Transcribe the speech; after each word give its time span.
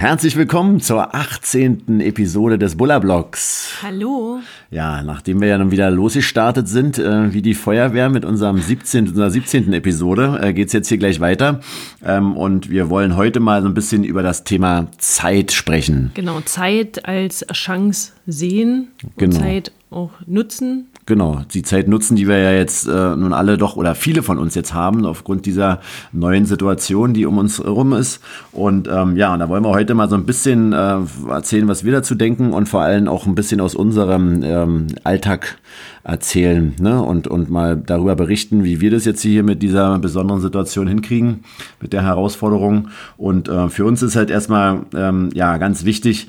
Herzlich 0.00 0.36
willkommen 0.36 0.78
zur 0.78 1.12
18. 1.12 1.98
Episode 1.98 2.56
des 2.56 2.76
Buller 2.76 3.00
Blogs. 3.00 3.78
Hallo. 3.82 4.38
Ja, 4.70 5.02
nachdem 5.02 5.40
wir 5.40 5.48
ja 5.48 5.58
nun 5.58 5.72
wieder 5.72 5.90
losgestartet 5.90 6.68
sind, 6.68 7.00
äh, 7.00 7.32
wie 7.34 7.42
die 7.42 7.54
Feuerwehr 7.54 8.08
mit 8.08 8.24
unserem 8.24 8.60
17., 8.60 9.08
unserer 9.08 9.28
17. 9.28 9.72
Episode, 9.72 10.38
äh, 10.40 10.52
geht's 10.52 10.72
jetzt 10.72 10.86
hier 10.86 10.98
gleich 10.98 11.18
weiter. 11.18 11.58
Ähm, 12.04 12.36
und 12.36 12.70
wir 12.70 12.90
wollen 12.90 13.16
heute 13.16 13.40
mal 13.40 13.60
so 13.60 13.66
ein 13.66 13.74
bisschen 13.74 14.04
über 14.04 14.22
das 14.22 14.44
Thema 14.44 14.86
Zeit 14.98 15.50
sprechen. 15.50 16.12
Genau, 16.14 16.42
Zeit 16.42 17.04
als 17.04 17.44
Chance 17.52 18.12
sehen 18.28 18.88
Genau. 19.16 19.34
und 19.36 19.42
Zeit 19.42 19.72
auch 19.90 20.10
nutzen. 20.26 20.86
Genau, 21.06 21.40
die 21.54 21.62
Zeit 21.62 21.88
nutzen, 21.88 22.14
die 22.14 22.28
wir 22.28 22.36
ja 22.36 22.52
jetzt 22.52 22.86
äh, 22.86 23.16
nun 23.16 23.32
alle 23.32 23.56
doch 23.56 23.76
oder 23.76 23.94
viele 23.94 24.22
von 24.22 24.38
uns 24.38 24.54
jetzt 24.54 24.74
haben, 24.74 25.06
aufgrund 25.06 25.46
dieser 25.46 25.80
neuen 26.12 26.44
Situation, 26.44 27.14
die 27.14 27.24
um 27.24 27.38
uns 27.38 27.58
herum 27.58 27.94
ist. 27.94 28.20
Und 28.52 28.86
ähm, 28.92 29.16
ja, 29.16 29.32
und 29.32 29.38
da 29.38 29.48
wollen 29.48 29.64
wir 29.64 29.70
heute 29.70 29.94
mal 29.94 30.10
so 30.10 30.16
ein 30.16 30.26
bisschen 30.26 30.74
äh, 30.74 30.98
erzählen, 31.30 31.66
was 31.68 31.84
wir 31.84 31.92
dazu 31.92 32.14
denken 32.14 32.52
und 32.52 32.68
vor 32.68 32.82
allem 32.82 33.08
auch 33.08 33.26
ein 33.26 33.34
bisschen 33.34 33.62
aus 33.62 33.74
unserem 33.74 34.42
ähm, 34.42 34.88
Alltag 35.04 35.56
erzählen 36.04 36.74
ne? 36.78 37.02
und, 37.02 37.26
und 37.26 37.48
mal 37.48 37.76
darüber 37.76 38.14
berichten, 38.14 38.64
wie 38.64 38.82
wir 38.82 38.90
das 38.90 39.06
jetzt 39.06 39.22
hier 39.22 39.42
mit 39.42 39.62
dieser 39.62 39.98
besonderen 39.98 40.42
Situation 40.42 40.86
hinkriegen, 40.86 41.44
mit 41.80 41.94
der 41.94 42.02
Herausforderung. 42.02 42.88
Und 43.16 43.48
äh, 43.48 43.70
für 43.70 43.86
uns 43.86 44.02
ist 44.02 44.16
halt 44.16 44.28
erstmal 44.28 44.82
ähm, 44.94 45.30
ja 45.32 45.56
ganz 45.56 45.86
wichtig, 45.86 46.28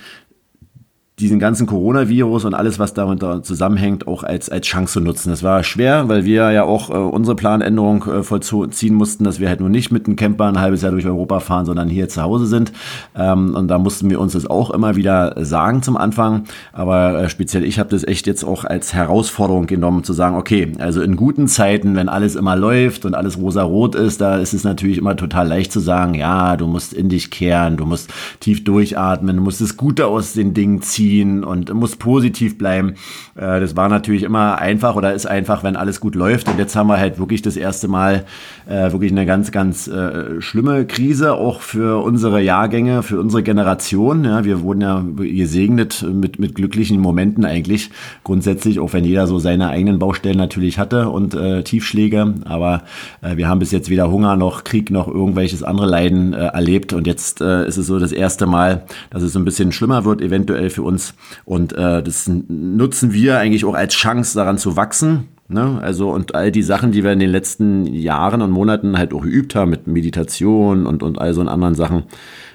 diesen 1.20 1.40
ganzen 1.40 1.68
Coronavirus 1.68 2.46
und 2.46 2.54
alles, 2.54 2.80
was 2.80 2.94
damit 2.94 3.22
da 3.22 3.44
zusammenhängt, 3.44 4.08
auch 4.08 4.24
als, 4.24 4.50
als 4.50 4.68
Chance 4.68 4.94
zu 4.94 5.00
nutzen. 5.02 5.30
Das 5.30 5.44
war 5.44 5.64
schwer, 5.64 6.08
weil 6.08 6.24
wir 6.24 6.52
ja 6.52 6.64
auch 6.64 6.90
äh, 6.90 6.94
unsere 6.94 7.36
Planänderung 7.36 8.06
äh, 8.06 8.24
vollziehen 8.24 8.96
mussten, 8.96 9.26
dass 9.26 9.40
wir 9.40 9.50
halt 9.50 9.60
nur 9.60 9.70
nicht 9.70 9.92
mit 9.92 10.08
einem 10.08 10.16
Camper 10.16 10.46
ein 10.46 10.60
halbes 10.60 10.82
Jahr 10.82 10.92
durch 10.92 11.06
Europa 11.06 11.42
fahren, 11.42 11.66
sondern 11.66 11.90
hier 11.90 12.08
zu 12.08 12.22
Hause 12.22 12.46
sind. 12.46 12.72
Ähm, 13.16 13.54
und 13.56 13.68
da 13.68 13.78
mussten 13.78 14.10
wir 14.10 14.20
uns 14.22 14.34
das 14.34 14.46
auch 14.46 14.72
immer 14.72 14.96
wieder 14.96 15.36
sagen 15.44 15.84
zum 15.84 15.98
Anfang. 15.98 16.46
Aber 16.72 17.24
äh, 17.24 17.30
speziell 17.30 17.66
ich 17.66 17.80
habe 17.80 17.90
das 17.90 18.06
echt 18.06 18.26
jetzt 18.26 18.46
auch 18.46 18.64
als 18.64 18.94
Herausforderung 18.94 19.68
genommen, 19.68 20.04
zu 20.04 20.14
sagen, 20.14 20.38
okay, 20.38 20.72
also 20.80 21.02
in 21.02 21.18
guten 21.18 21.48
Zeiten, 21.48 21.96
wenn 21.96 22.08
alles 22.08 22.36
immer 22.36 22.56
läuft 22.56 23.06
und 23.06 23.14
alles 23.14 23.38
rosa-rot 23.38 23.96
ist, 23.96 24.22
da 24.22 24.38
ist 24.38 24.54
es 24.54 24.64
natürlich 24.64 24.98
immer 24.98 25.18
total 25.18 25.48
leicht 25.50 25.74
zu 25.74 25.82
sagen, 25.82 26.14
ja, 26.14 26.56
du 26.56 26.68
musst 26.68 26.94
in 26.94 27.10
dich 27.10 27.30
kehren, 27.30 27.76
du 27.76 27.86
musst 27.86 28.10
tief 28.40 28.64
durchatmen, 28.64 29.36
du 29.36 29.44
musst 29.44 29.60
das 29.60 29.76
Gute 29.76 30.08
aus 30.08 30.34
den 30.34 30.54
Dingen 30.54 30.82
ziehen 30.82 31.09
und 31.44 31.74
muss 31.74 31.96
positiv 31.96 32.58
bleiben. 32.58 32.94
Äh, 33.36 33.60
Das 33.60 33.76
war 33.76 33.90
natürlich 33.90 34.24
immer 34.24 34.60
einfach 34.60 34.96
oder 34.96 35.14
ist 35.14 35.26
einfach, 35.26 35.64
wenn 35.64 35.76
alles 35.76 36.00
gut 36.00 36.16
läuft. 36.16 36.48
Und 36.50 36.58
jetzt 36.58 36.76
haben 36.76 36.88
wir 36.88 36.98
halt 36.98 37.20
wirklich 37.20 37.42
das 37.42 37.58
erste 37.58 37.88
Mal 37.88 38.26
äh, 38.68 38.92
wirklich 38.92 39.12
eine 39.12 39.26
ganz, 39.26 39.52
ganz 39.52 39.88
äh, 39.88 40.42
schlimme 40.42 40.86
Krise, 40.86 41.34
auch 41.34 41.62
für 41.62 42.04
unsere 42.04 42.42
Jahrgänge, 42.42 43.04
für 43.04 43.20
unsere 43.20 43.44
Generation. 43.44 44.24
Ja, 44.24 44.44
wir 44.46 44.62
wurden 44.62 44.82
ja 44.82 45.04
gesegnet 45.18 46.06
mit, 46.12 46.40
mit 46.40 46.56
glücklichen 46.56 47.00
Momenten 47.00 47.46
eigentlich. 47.46 47.90
Grundsätzlich, 48.24 48.80
auch 48.80 48.94
wenn 48.94 49.06
jeder 49.06 49.26
so 49.28 49.40
seine 49.40 49.70
eigenen 49.70 50.00
Baustellen 50.00 50.38
natürlich 50.38 50.78
hatte 50.78 51.10
und 51.10 51.34
äh, 51.34 51.64
Tiefschläge. 51.64 52.36
Aber 52.46 52.84
äh, 53.22 53.38
wir 53.38 53.48
haben 53.48 53.60
bis 53.60 53.72
jetzt 53.72 53.90
weder 53.90 54.12
Hunger 54.12 54.36
noch 54.36 54.64
Krieg 54.64 54.92
noch 54.92 55.08
irgendwelches 55.08 55.64
andere 55.64 55.88
Leiden 55.88 56.34
äh, 56.34 56.48
erlebt. 56.48 56.94
Und 56.94 57.08
jetzt 57.08 57.42
äh, 57.42 57.68
ist 57.68 57.78
es 57.78 57.88
so 57.88 58.00
das 58.00 58.12
erste 58.12 58.46
Mal, 58.46 58.84
dass 59.10 59.24
es 59.24 59.34
so 59.34 59.40
ein 59.40 59.46
bisschen 59.46 59.72
schlimmer 59.72 60.06
wird, 60.06 60.22
eventuell 60.22 60.70
für 60.70 60.84
uns. 60.84 60.99
Und 61.46 61.74
äh, 61.74 62.04
das 62.04 62.28
nutzen 62.28 63.14
wir 63.14 63.38
eigentlich 63.40 63.66
auch 63.66 63.74
als 63.74 63.94
Chance, 63.94 64.38
daran 64.38 64.58
zu 64.58 64.76
wachsen. 64.76 65.30
Ne? 65.48 65.80
Also 65.82 66.12
und 66.12 66.36
all 66.36 66.52
die 66.52 66.62
Sachen, 66.62 66.92
die 66.92 67.04
wir 67.04 67.12
in 67.12 67.20
den 67.20 67.32
letzten 67.32 67.86
Jahren 67.88 68.42
und 68.42 68.52
Monaten 68.52 68.98
halt 68.98 69.14
auch 69.14 69.24
geübt 69.24 69.56
haben 69.56 69.72
mit 69.72 69.88
Meditation 69.88 70.86
und, 70.86 71.02
und 71.02 71.20
all 71.20 71.34
so 71.34 71.42
anderen 71.42 71.76
Sachen 71.76 72.04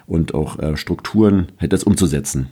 und 0.06 0.34
auch 0.34 0.58
äh, 0.58 0.76
Strukturen, 0.76 1.48
halt 1.58 1.72
das 1.72 1.84
umzusetzen. 1.84 2.48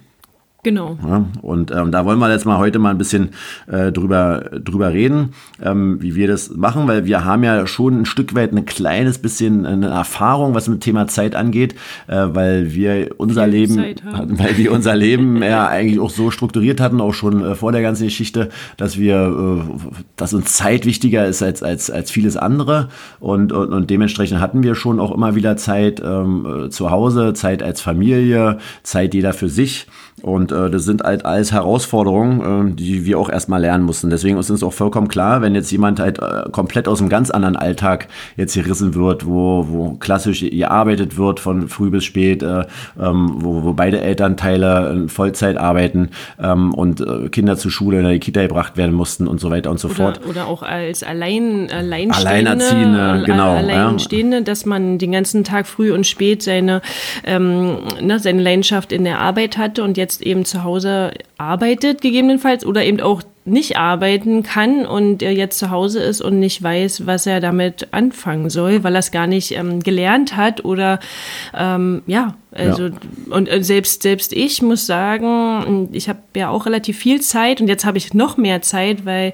Genau. 0.64 0.96
Ja, 1.04 1.26
und 1.42 1.72
ähm, 1.72 1.90
da 1.90 2.04
wollen 2.04 2.20
wir 2.20 2.30
jetzt 2.30 2.46
mal 2.46 2.58
heute 2.58 2.78
mal 2.78 2.90
ein 2.90 2.98
bisschen 2.98 3.30
äh, 3.66 3.90
drüber, 3.90 4.48
drüber 4.62 4.92
reden, 4.92 5.30
ähm, 5.60 6.00
wie 6.00 6.14
wir 6.14 6.28
das 6.28 6.54
machen, 6.54 6.86
weil 6.86 7.04
wir 7.04 7.24
haben 7.24 7.42
ja 7.42 7.66
schon 7.66 8.02
ein 8.02 8.04
Stück 8.04 8.36
weit 8.36 8.52
ein 8.52 8.64
kleines 8.64 9.18
bisschen 9.18 9.66
eine 9.66 9.88
Erfahrung, 9.88 10.54
was 10.54 10.68
mit 10.68 10.80
Thema 10.80 11.08
Zeit 11.08 11.34
angeht, 11.34 11.74
äh, 12.06 12.28
weil 12.28 12.72
wir 12.72 13.10
unser 13.16 13.46
Viel 13.46 13.52
Leben, 13.52 13.76
weil 14.38 14.56
wir 14.56 14.70
unser 14.70 14.94
Leben 14.94 15.42
ja 15.42 15.66
eigentlich 15.66 15.98
auch 15.98 16.10
so 16.10 16.30
strukturiert 16.30 16.80
hatten, 16.80 17.00
auch 17.00 17.12
schon 17.12 17.44
äh, 17.44 17.54
vor 17.56 17.72
der 17.72 17.82
ganzen 17.82 18.04
Geschichte, 18.04 18.48
dass 18.76 18.96
wir, 18.96 19.64
äh, 19.66 19.90
dass 20.14 20.32
uns 20.32 20.54
Zeit 20.54 20.86
wichtiger 20.86 21.26
ist 21.26 21.42
als, 21.42 21.64
als, 21.64 21.90
als 21.90 22.12
vieles 22.12 22.36
andere 22.36 22.88
und, 23.18 23.50
und, 23.50 23.72
und 23.72 23.90
dementsprechend 23.90 24.38
hatten 24.38 24.62
wir 24.62 24.76
schon 24.76 25.00
auch 25.00 25.10
immer 25.10 25.34
wieder 25.34 25.56
Zeit 25.56 26.00
ähm, 26.04 26.66
äh, 26.66 26.70
zu 26.70 26.92
Hause, 26.92 27.32
Zeit 27.34 27.64
als 27.64 27.80
Familie, 27.80 28.58
Zeit 28.84 29.12
jeder 29.12 29.32
für 29.32 29.48
sich. 29.48 29.88
Und 30.20 30.51
äh, 30.52 30.70
das 30.70 30.84
sind 30.84 31.02
halt 31.02 31.24
alles 31.26 31.50
Herausforderungen, 31.50 32.70
äh, 32.70 32.74
die 32.74 33.04
wir 33.04 33.18
auch 33.18 33.28
erstmal 33.28 33.60
lernen 33.60 33.84
mussten. 33.84 34.10
Deswegen 34.10 34.38
ist 34.38 34.50
uns 34.50 34.62
auch 34.62 34.72
vollkommen 34.72 35.08
klar, 35.08 35.42
wenn 35.42 35.54
jetzt 35.54 35.70
jemand 35.72 35.98
halt 35.98 36.20
äh, 36.20 36.48
komplett 36.52 36.86
aus 36.86 37.00
einem 37.00 37.08
ganz 37.08 37.30
anderen 37.30 37.56
Alltag 37.56 38.08
jetzt 38.36 38.54
gerissen 38.54 38.94
wird, 38.94 39.26
wo, 39.26 39.66
wo 39.68 39.94
klassisch 39.94 40.40
gearbeitet 40.40 41.16
wird 41.16 41.40
von 41.40 41.68
früh 41.68 41.90
bis 41.90 42.04
spät, 42.04 42.42
äh, 42.42 42.64
ähm, 43.00 43.36
wo, 43.38 43.62
wo 43.64 43.72
beide 43.72 44.00
Elternteile 44.00 44.90
in 44.92 45.08
Vollzeit 45.08 45.56
arbeiten 45.56 46.10
ähm, 46.40 46.74
und 46.74 47.00
äh, 47.00 47.28
Kinder 47.30 47.56
zur 47.56 47.70
Schule 47.70 48.00
in 48.00 48.08
die 48.08 48.18
Kita 48.20 48.42
gebracht 48.42 48.76
werden 48.76 48.94
mussten 48.94 49.26
und 49.26 49.40
so 49.40 49.50
weiter 49.50 49.70
und 49.70 49.80
so 49.80 49.88
fort. 49.88 50.20
Oder, 50.20 50.30
oder 50.30 50.46
auch 50.46 50.62
als 50.62 51.02
allein, 51.02 51.70
Alleinstehende, 51.70 52.16
Alleinerziehende, 52.16 53.00
All- 53.00 53.24
genau, 53.24 53.54
ja. 53.54 53.58
Alleinstehende, 53.58 54.42
dass 54.42 54.66
man 54.66 54.98
den 54.98 55.12
ganzen 55.12 55.44
Tag 55.44 55.66
früh 55.66 55.92
und 55.92 56.06
spät 56.06 56.42
seine, 56.42 56.82
ähm, 57.24 57.78
ne, 58.00 58.18
seine 58.18 58.42
Leidenschaft 58.42 58.92
in 58.92 59.04
der 59.04 59.18
Arbeit 59.18 59.56
hatte 59.56 59.82
und 59.82 59.96
jetzt 59.96 60.22
eben 60.22 60.41
zu 60.44 60.64
Hause 60.64 61.12
arbeitet, 61.38 62.00
gegebenenfalls, 62.00 62.64
oder 62.66 62.84
eben 62.84 63.00
auch 63.00 63.22
nicht 63.44 63.76
arbeiten 63.76 64.44
kann 64.44 64.86
und 64.86 65.20
er 65.20 65.32
jetzt 65.32 65.58
zu 65.58 65.70
Hause 65.72 65.98
ist 66.00 66.20
und 66.20 66.38
nicht 66.38 66.62
weiß, 66.62 67.06
was 67.06 67.26
er 67.26 67.40
damit 67.40 67.88
anfangen 67.90 68.50
soll, 68.50 68.84
weil 68.84 68.94
er 68.94 69.00
es 69.00 69.10
gar 69.10 69.26
nicht 69.26 69.50
ähm, 69.58 69.80
gelernt 69.80 70.36
hat 70.36 70.64
oder 70.64 71.00
ähm, 71.52 72.02
ja, 72.06 72.36
also 72.52 72.84
Ja. 72.86 72.92
und 73.30 73.50
äh, 73.50 73.64
selbst 73.64 74.04
selbst 74.04 74.32
ich 74.32 74.62
muss 74.62 74.86
sagen, 74.86 75.88
ich 75.90 76.08
habe 76.08 76.20
ja 76.36 76.50
auch 76.50 76.66
relativ 76.66 76.98
viel 76.98 77.20
Zeit 77.20 77.60
und 77.60 77.66
jetzt 77.66 77.84
habe 77.84 77.98
ich 77.98 78.14
noch 78.14 78.36
mehr 78.36 78.62
Zeit, 78.62 79.04
weil 79.06 79.32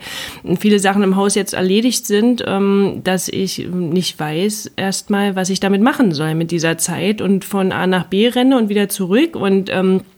viele 0.59 0.79
Sachen 0.79 1.03
im 1.03 1.17
Haus 1.17 1.35
jetzt 1.35 1.53
erledigt 1.53 2.07
sind, 2.07 2.43
ähm, 2.47 3.03
dass 3.05 3.29
ich 3.29 3.69
nicht 3.69 4.19
weiß 4.19 4.71
erstmal, 4.77 5.37
was 5.37 5.51
ich 5.51 5.61
damit 5.61 5.83
machen 5.83 6.13
soll 6.13 6.35
mit 6.35 6.51
dieser 6.51 6.79
Zeit 6.79 7.21
und 7.21 7.45
von 7.45 7.73
A 7.73 7.87
nach 7.87 8.05
B 8.07 8.27
renne 8.29 8.57
und 8.57 8.71
wieder 8.71 8.89
zurück 8.89 9.37
und 9.37 9.69
ähm, 9.71 10.01
äh, 10.01 10.18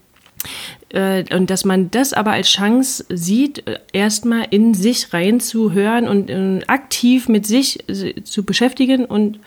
und 1.33 1.49
dass 1.49 1.63
man 1.63 1.89
das 1.91 2.11
aber 2.13 2.31
als 2.31 2.49
Chance 2.49 3.05
sieht, 3.09 3.67
äh, 3.67 3.79
erstmal 3.93 4.47
in 4.49 4.73
sich 4.73 5.13
reinzuhören 5.13 6.07
und 6.07 6.29
äh, 6.29 6.65
aktiv 6.67 7.29
mit 7.29 7.45
sich 7.45 7.87
äh, 7.89 8.23
zu 8.23 8.43
beschäftigen 8.43 9.05
und 9.05 9.39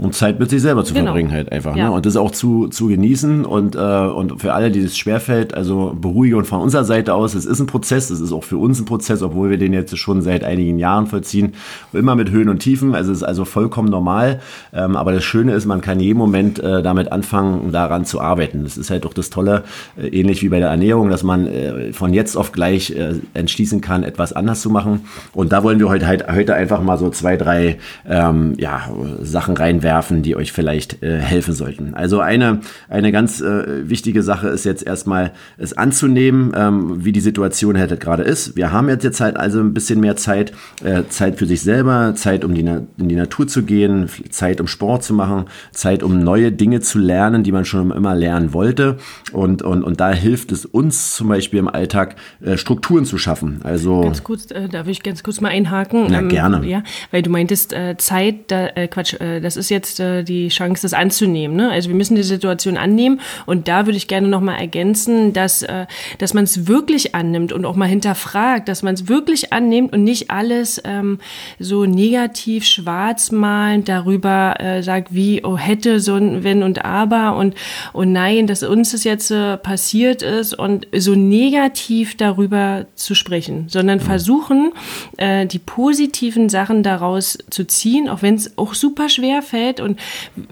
Und 0.00 0.14
Zeit 0.14 0.40
mit 0.40 0.50
sich 0.50 0.60
selber 0.60 0.84
zu 0.84 0.92
Genau. 0.92 1.06
verbringen 1.06 1.32
halt 1.32 1.52
einfach. 1.52 1.76
Ja. 1.76 1.88
Ne? 1.88 1.92
Und 1.92 2.06
das 2.06 2.16
auch 2.16 2.32
zu, 2.32 2.68
zu 2.68 2.88
genießen 2.88 3.44
und, 3.44 3.76
äh, 3.76 3.78
und 3.78 4.40
für 4.40 4.52
alle, 4.52 4.70
die 4.70 4.82
das 4.82 4.96
schwerfällt, 4.98 5.54
also 5.54 5.96
Beruhigung 5.98 6.44
von 6.44 6.60
unserer 6.60 6.84
Seite 6.84 7.14
aus, 7.14 7.34
es 7.34 7.46
ist 7.46 7.60
ein 7.60 7.66
Prozess, 7.66 8.10
es 8.10 8.20
ist 8.20 8.32
auch 8.32 8.44
für 8.44 8.58
uns 8.58 8.80
ein 8.80 8.84
Prozess, 8.84 9.22
obwohl 9.22 9.50
wir 9.50 9.56
den 9.56 9.72
jetzt 9.72 9.96
schon 9.96 10.22
seit 10.22 10.44
einigen 10.44 10.78
Jahren 10.78 11.06
vollziehen, 11.06 11.54
immer 11.92 12.14
mit 12.16 12.30
Höhen 12.30 12.48
und 12.48 12.58
Tiefen, 12.58 12.94
also 12.94 13.12
es 13.12 13.18
ist 13.18 13.22
also 13.22 13.44
vollkommen 13.44 13.88
normal, 13.88 14.40
ähm, 14.72 14.96
aber 14.96 15.12
das 15.12 15.24
Schöne 15.24 15.52
ist, 15.52 15.66
man 15.66 15.80
kann 15.80 16.00
jeden 16.00 16.18
Moment 16.18 16.58
äh, 16.58 16.82
damit 16.82 17.12
anfangen, 17.12 17.70
daran 17.72 18.04
zu 18.04 18.20
arbeiten. 18.20 18.64
Das 18.64 18.76
ist 18.76 18.90
halt 18.90 19.06
auch 19.06 19.14
das 19.14 19.30
Tolle, 19.30 19.64
äh, 19.96 20.08
ähnlich 20.08 20.42
wie 20.42 20.48
bei 20.48 20.58
der 20.58 20.68
Ernährung, 20.68 21.10
dass 21.10 21.22
man 21.22 21.46
äh, 21.46 21.92
von 21.92 22.12
jetzt 22.12 22.36
auf 22.36 22.52
gleich 22.52 22.90
äh, 22.90 23.14
entschließen 23.34 23.80
kann, 23.80 24.02
etwas 24.02 24.32
anders 24.32 24.60
zu 24.60 24.68
machen 24.68 25.02
und 25.32 25.52
da 25.52 25.62
wollen 25.62 25.78
wir 25.78 25.88
heute, 25.88 26.06
halt, 26.06 26.26
heute 26.28 26.54
einfach 26.54 26.82
mal 26.82 26.98
so 26.98 27.08
zwei, 27.10 27.36
drei 27.36 27.78
ähm, 28.08 28.54
ja, 28.58 28.88
Sachen 29.28 29.56
reinwerfen, 29.56 30.22
die 30.22 30.36
euch 30.36 30.52
vielleicht 30.52 31.02
äh, 31.02 31.18
helfen 31.18 31.54
sollten. 31.54 31.94
Also 31.94 32.20
eine, 32.20 32.60
eine 32.88 33.12
ganz 33.12 33.40
äh, 33.40 33.88
wichtige 33.88 34.22
Sache 34.22 34.48
ist 34.48 34.64
jetzt 34.64 34.86
erstmal 34.86 35.32
es 35.56 35.72
anzunehmen, 35.76 36.52
ähm, 36.56 37.04
wie 37.04 37.12
die 37.12 37.20
Situation 37.20 37.78
halt 37.78 37.98
gerade 38.00 38.22
ist. 38.22 38.56
Wir 38.56 38.72
haben 38.72 38.88
jetzt, 38.88 39.04
jetzt 39.04 39.20
halt 39.20 39.36
also 39.36 39.60
ein 39.60 39.74
bisschen 39.74 40.00
mehr 40.00 40.16
Zeit, 40.16 40.52
äh, 40.82 41.04
Zeit 41.08 41.38
für 41.38 41.46
sich 41.46 41.62
selber, 41.62 42.14
Zeit 42.14 42.44
um 42.44 42.54
die, 42.54 42.62
Na 42.62 42.82
in 42.98 43.08
die 43.08 43.16
Natur 43.16 43.46
zu 43.46 43.62
gehen, 43.62 44.08
Zeit 44.30 44.60
um 44.60 44.66
Sport 44.66 45.04
zu 45.04 45.14
machen, 45.14 45.46
Zeit 45.72 46.02
um 46.02 46.18
neue 46.18 46.52
Dinge 46.52 46.80
zu 46.80 46.98
lernen, 46.98 47.42
die 47.42 47.52
man 47.52 47.64
schon 47.64 47.90
immer 47.90 48.14
lernen 48.14 48.52
wollte. 48.52 48.96
Und, 49.32 49.62
und, 49.62 49.82
und 49.82 50.00
da 50.00 50.12
hilft 50.12 50.52
es 50.52 50.64
uns 50.64 51.14
zum 51.14 51.28
Beispiel 51.28 51.58
im 51.58 51.68
Alltag, 51.68 52.16
äh, 52.40 52.56
Strukturen 52.56 53.04
zu 53.04 53.18
schaffen. 53.18 53.60
Also 53.64 54.02
Ganz 54.02 54.24
kurz, 54.24 54.50
äh, 54.50 54.68
darf 54.68 54.88
ich 54.88 55.02
ganz 55.02 55.22
kurz 55.22 55.40
mal 55.40 55.48
einhaken? 55.48 56.06
Na, 56.10 56.22
gerne. 56.22 56.66
Ja, 56.66 56.82
weil 57.10 57.22
du 57.22 57.30
meintest 57.30 57.72
äh, 57.72 57.96
Zeit, 57.96 58.50
da, 58.50 58.68
Quatsch, 58.86 59.14
das 59.40 59.56
ist 59.56 59.70
jetzt 59.70 60.00
äh, 60.00 60.22
die 60.22 60.48
Chance, 60.48 60.82
das 60.82 60.92
anzunehmen. 60.92 61.56
Ne? 61.56 61.70
Also 61.70 61.88
wir 61.88 61.96
müssen 61.96 62.14
die 62.14 62.22
Situation 62.22 62.76
annehmen 62.76 63.20
und 63.46 63.68
da 63.68 63.86
würde 63.86 63.96
ich 63.96 64.08
gerne 64.08 64.28
nochmal 64.28 64.58
ergänzen, 64.58 65.32
dass, 65.32 65.62
äh, 65.62 65.86
dass 66.18 66.34
man 66.34 66.44
es 66.44 66.66
wirklich 66.66 67.14
annimmt 67.14 67.52
und 67.52 67.64
auch 67.64 67.76
mal 67.76 67.86
hinterfragt, 67.86 68.68
dass 68.68 68.82
man 68.82 68.94
es 68.94 69.08
wirklich 69.08 69.52
annimmt 69.52 69.92
und 69.92 70.04
nicht 70.04 70.30
alles 70.30 70.80
ähm, 70.84 71.18
so 71.58 71.84
negativ 71.84 72.64
schwarzmalend 72.64 73.88
darüber 73.88 74.60
äh, 74.60 74.82
sagt, 74.82 75.14
wie, 75.14 75.44
oh, 75.44 75.56
hätte 75.56 76.00
so 76.00 76.14
ein 76.14 76.44
Wenn 76.44 76.62
und 76.62 76.84
Aber 76.84 77.36
und, 77.36 77.54
oh 77.92 78.04
nein, 78.04 78.46
dass 78.46 78.62
uns 78.62 78.92
das 78.92 79.04
jetzt 79.04 79.30
äh, 79.30 79.56
passiert 79.56 80.22
ist 80.22 80.58
und 80.58 80.86
so 80.96 81.14
negativ 81.14 82.16
darüber 82.16 82.86
zu 82.94 83.14
sprechen, 83.14 83.66
sondern 83.68 83.98
mhm. 83.98 84.02
versuchen, 84.02 84.72
äh, 85.16 85.46
die 85.46 85.58
positiven 85.58 86.48
Sachen 86.48 86.82
daraus 86.82 87.38
zu 87.50 87.66
ziehen, 87.66 88.08
auch 88.08 88.22
wenn 88.22 88.34
es 88.34 88.56
auch 88.56 88.74
super 88.74 89.07
schwer 89.08 89.42
fällt 89.42 89.80
und 89.80 89.98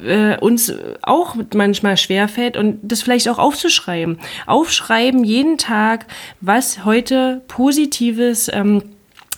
äh, 0.05 0.37
uns 0.39 0.73
auch 1.03 1.37
manchmal 1.55 1.97
schwer 1.97 2.29
fällt 2.29 2.57
und 2.57 2.79
das 2.83 3.03
vielleicht 3.03 3.29
auch 3.29 3.39
aufzuschreiben. 3.39 4.19
Aufschreiben 4.47 5.25
jeden 5.25 5.59
Tag, 5.59 6.07
was 6.41 6.85
heute 6.85 7.43
Positives 7.49 8.51
ähm, 8.53 8.83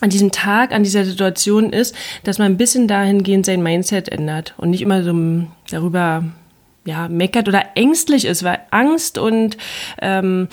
an 0.01 0.09
diesem 0.09 0.31
Tag, 0.31 0.73
an 0.73 0.83
dieser 0.83 1.05
Situation 1.05 1.73
ist, 1.73 1.95
dass 2.23 2.37
man 2.37 2.51
ein 2.51 2.57
bisschen 2.57 2.87
dahingehend 2.87 3.45
sein 3.45 3.61
Mindset 3.61 4.09
ändert 4.09 4.53
und 4.57 4.69
nicht 4.69 4.81
immer 4.81 5.03
so 5.03 5.13
darüber 5.69 6.23
ja, 6.85 7.07
meckert 7.07 7.47
oder 7.47 7.63
ängstlich 7.75 8.25
ist, 8.25 8.43
weil 8.43 8.59
Angst 8.71 9.17
und 9.17 9.57
ähm, 10.01 10.47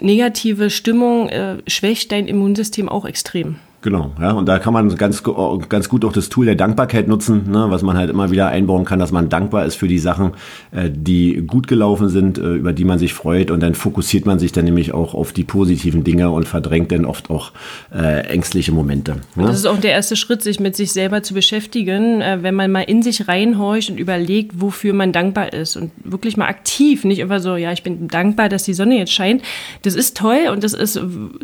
negative 0.00 0.70
Stimmung 0.70 1.28
äh, 1.28 1.58
schwächt 1.66 2.12
dein 2.12 2.26
Immunsystem 2.26 2.88
auch 2.88 3.04
extrem. 3.04 3.56
Genau, 3.86 4.10
ja, 4.20 4.32
und 4.32 4.46
da 4.48 4.58
kann 4.58 4.72
man 4.72 4.92
ganz, 4.96 5.22
ganz 5.22 5.88
gut 5.88 6.04
auch 6.04 6.12
das 6.12 6.28
Tool 6.28 6.44
der 6.44 6.56
Dankbarkeit 6.56 7.06
nutzen, 7.06 7.48
ne, 7.48 7.66
was 7.68 7.82
man 7.82 7.96
halt 7.96 8.10
immer 8.10 8.32
wieder 8.32 8.48
einbauen 8.48 8.84
kann, 8.84 8.98
dass 8.98 9.12
man 9.12 9.28
dankbar 9.28 9.64
ist 9.64 9.76
für 9.76 9.86
die 9.86 10.00
Sachen, 10.00 10.32
äh, 10.72 10.90
die 10.92 11.44
gut 11.46 11.68
gelaufen 11.68 12.08
sind, 12.08 12.36
äh, 12.36 12.54
über 12.54 12.72
die 12.72 12.82
man 12.82 12.98
sich 12.98 13.14
freut 13.14 13.52
und 13.52 13.60
dann 13.60 13.76
fokussiert 13.76 14.26
man 14.26 14.40
sich 14.40 14.50
dann 14.50 14.64
nämlich 14.64 14.92
auch 14.92 15.14
auf 15.14 15.32
die 15.32 15.44
positiven 15.44 16.02
Dinge 16.02 16.32
und 16.32 16.48
verdrängt 16.48 16.90
dann 16.90 17.04
oft 17.04 17.30
auch 17.30 17.52
äh, 17.94 18.22
ängstliche 18.26 18.72
Momente. 18.72 19.18
Ne? 19.36 19.44
Das 19.44 19.56
ist 19.56 19.66
auch 19.66 19.78
der 19.78 19.92
erste 19.92 20.16
Schritt, 20.16 20.42
sich 20.42 20.58
mit 20.58 20.74
sich 20.74 20.92
selber 20.92 21.22
zu 21.22 21.32
beschäftigen, 21.32 22.22
äh, 22.22 22.38
wenn 22.42 22.56
man 22.56 22.72
mal 22.72 22.82
in 22.82 23.04
sich 23.04 23.28
reinhorcht 23.28 23.90
und 23.90 24.00
überlegt, 24.00 24.60
wofür 24.60 24.94
man 24.94 25.12
dankbar 25.12 25.52
ist 25.52 25.76
und 25.76 25.92
wirklich 26.02 26.36
mal 26.36 26.48
aktiv, 26.48 27.04
nicht 27.04 27.22
einfach 27.22 27.38
so, 27.38 27.54
ja, 27.54 27.70
ich 27.70 27.84
bin 27.84 28.08
dankbar, 28.08 28.48
dass 28.48 28.64
die 28.64 28.74
Sonne 28.74 28.98
jetzt 28.98 29.12
scheint. 29.12 29.42
Das 29.82 29.94
ist 29.94 30.16
toll 30.16 30.48
und 30.50 30.64
das 30.64 30.72
ist, 30.72 30.96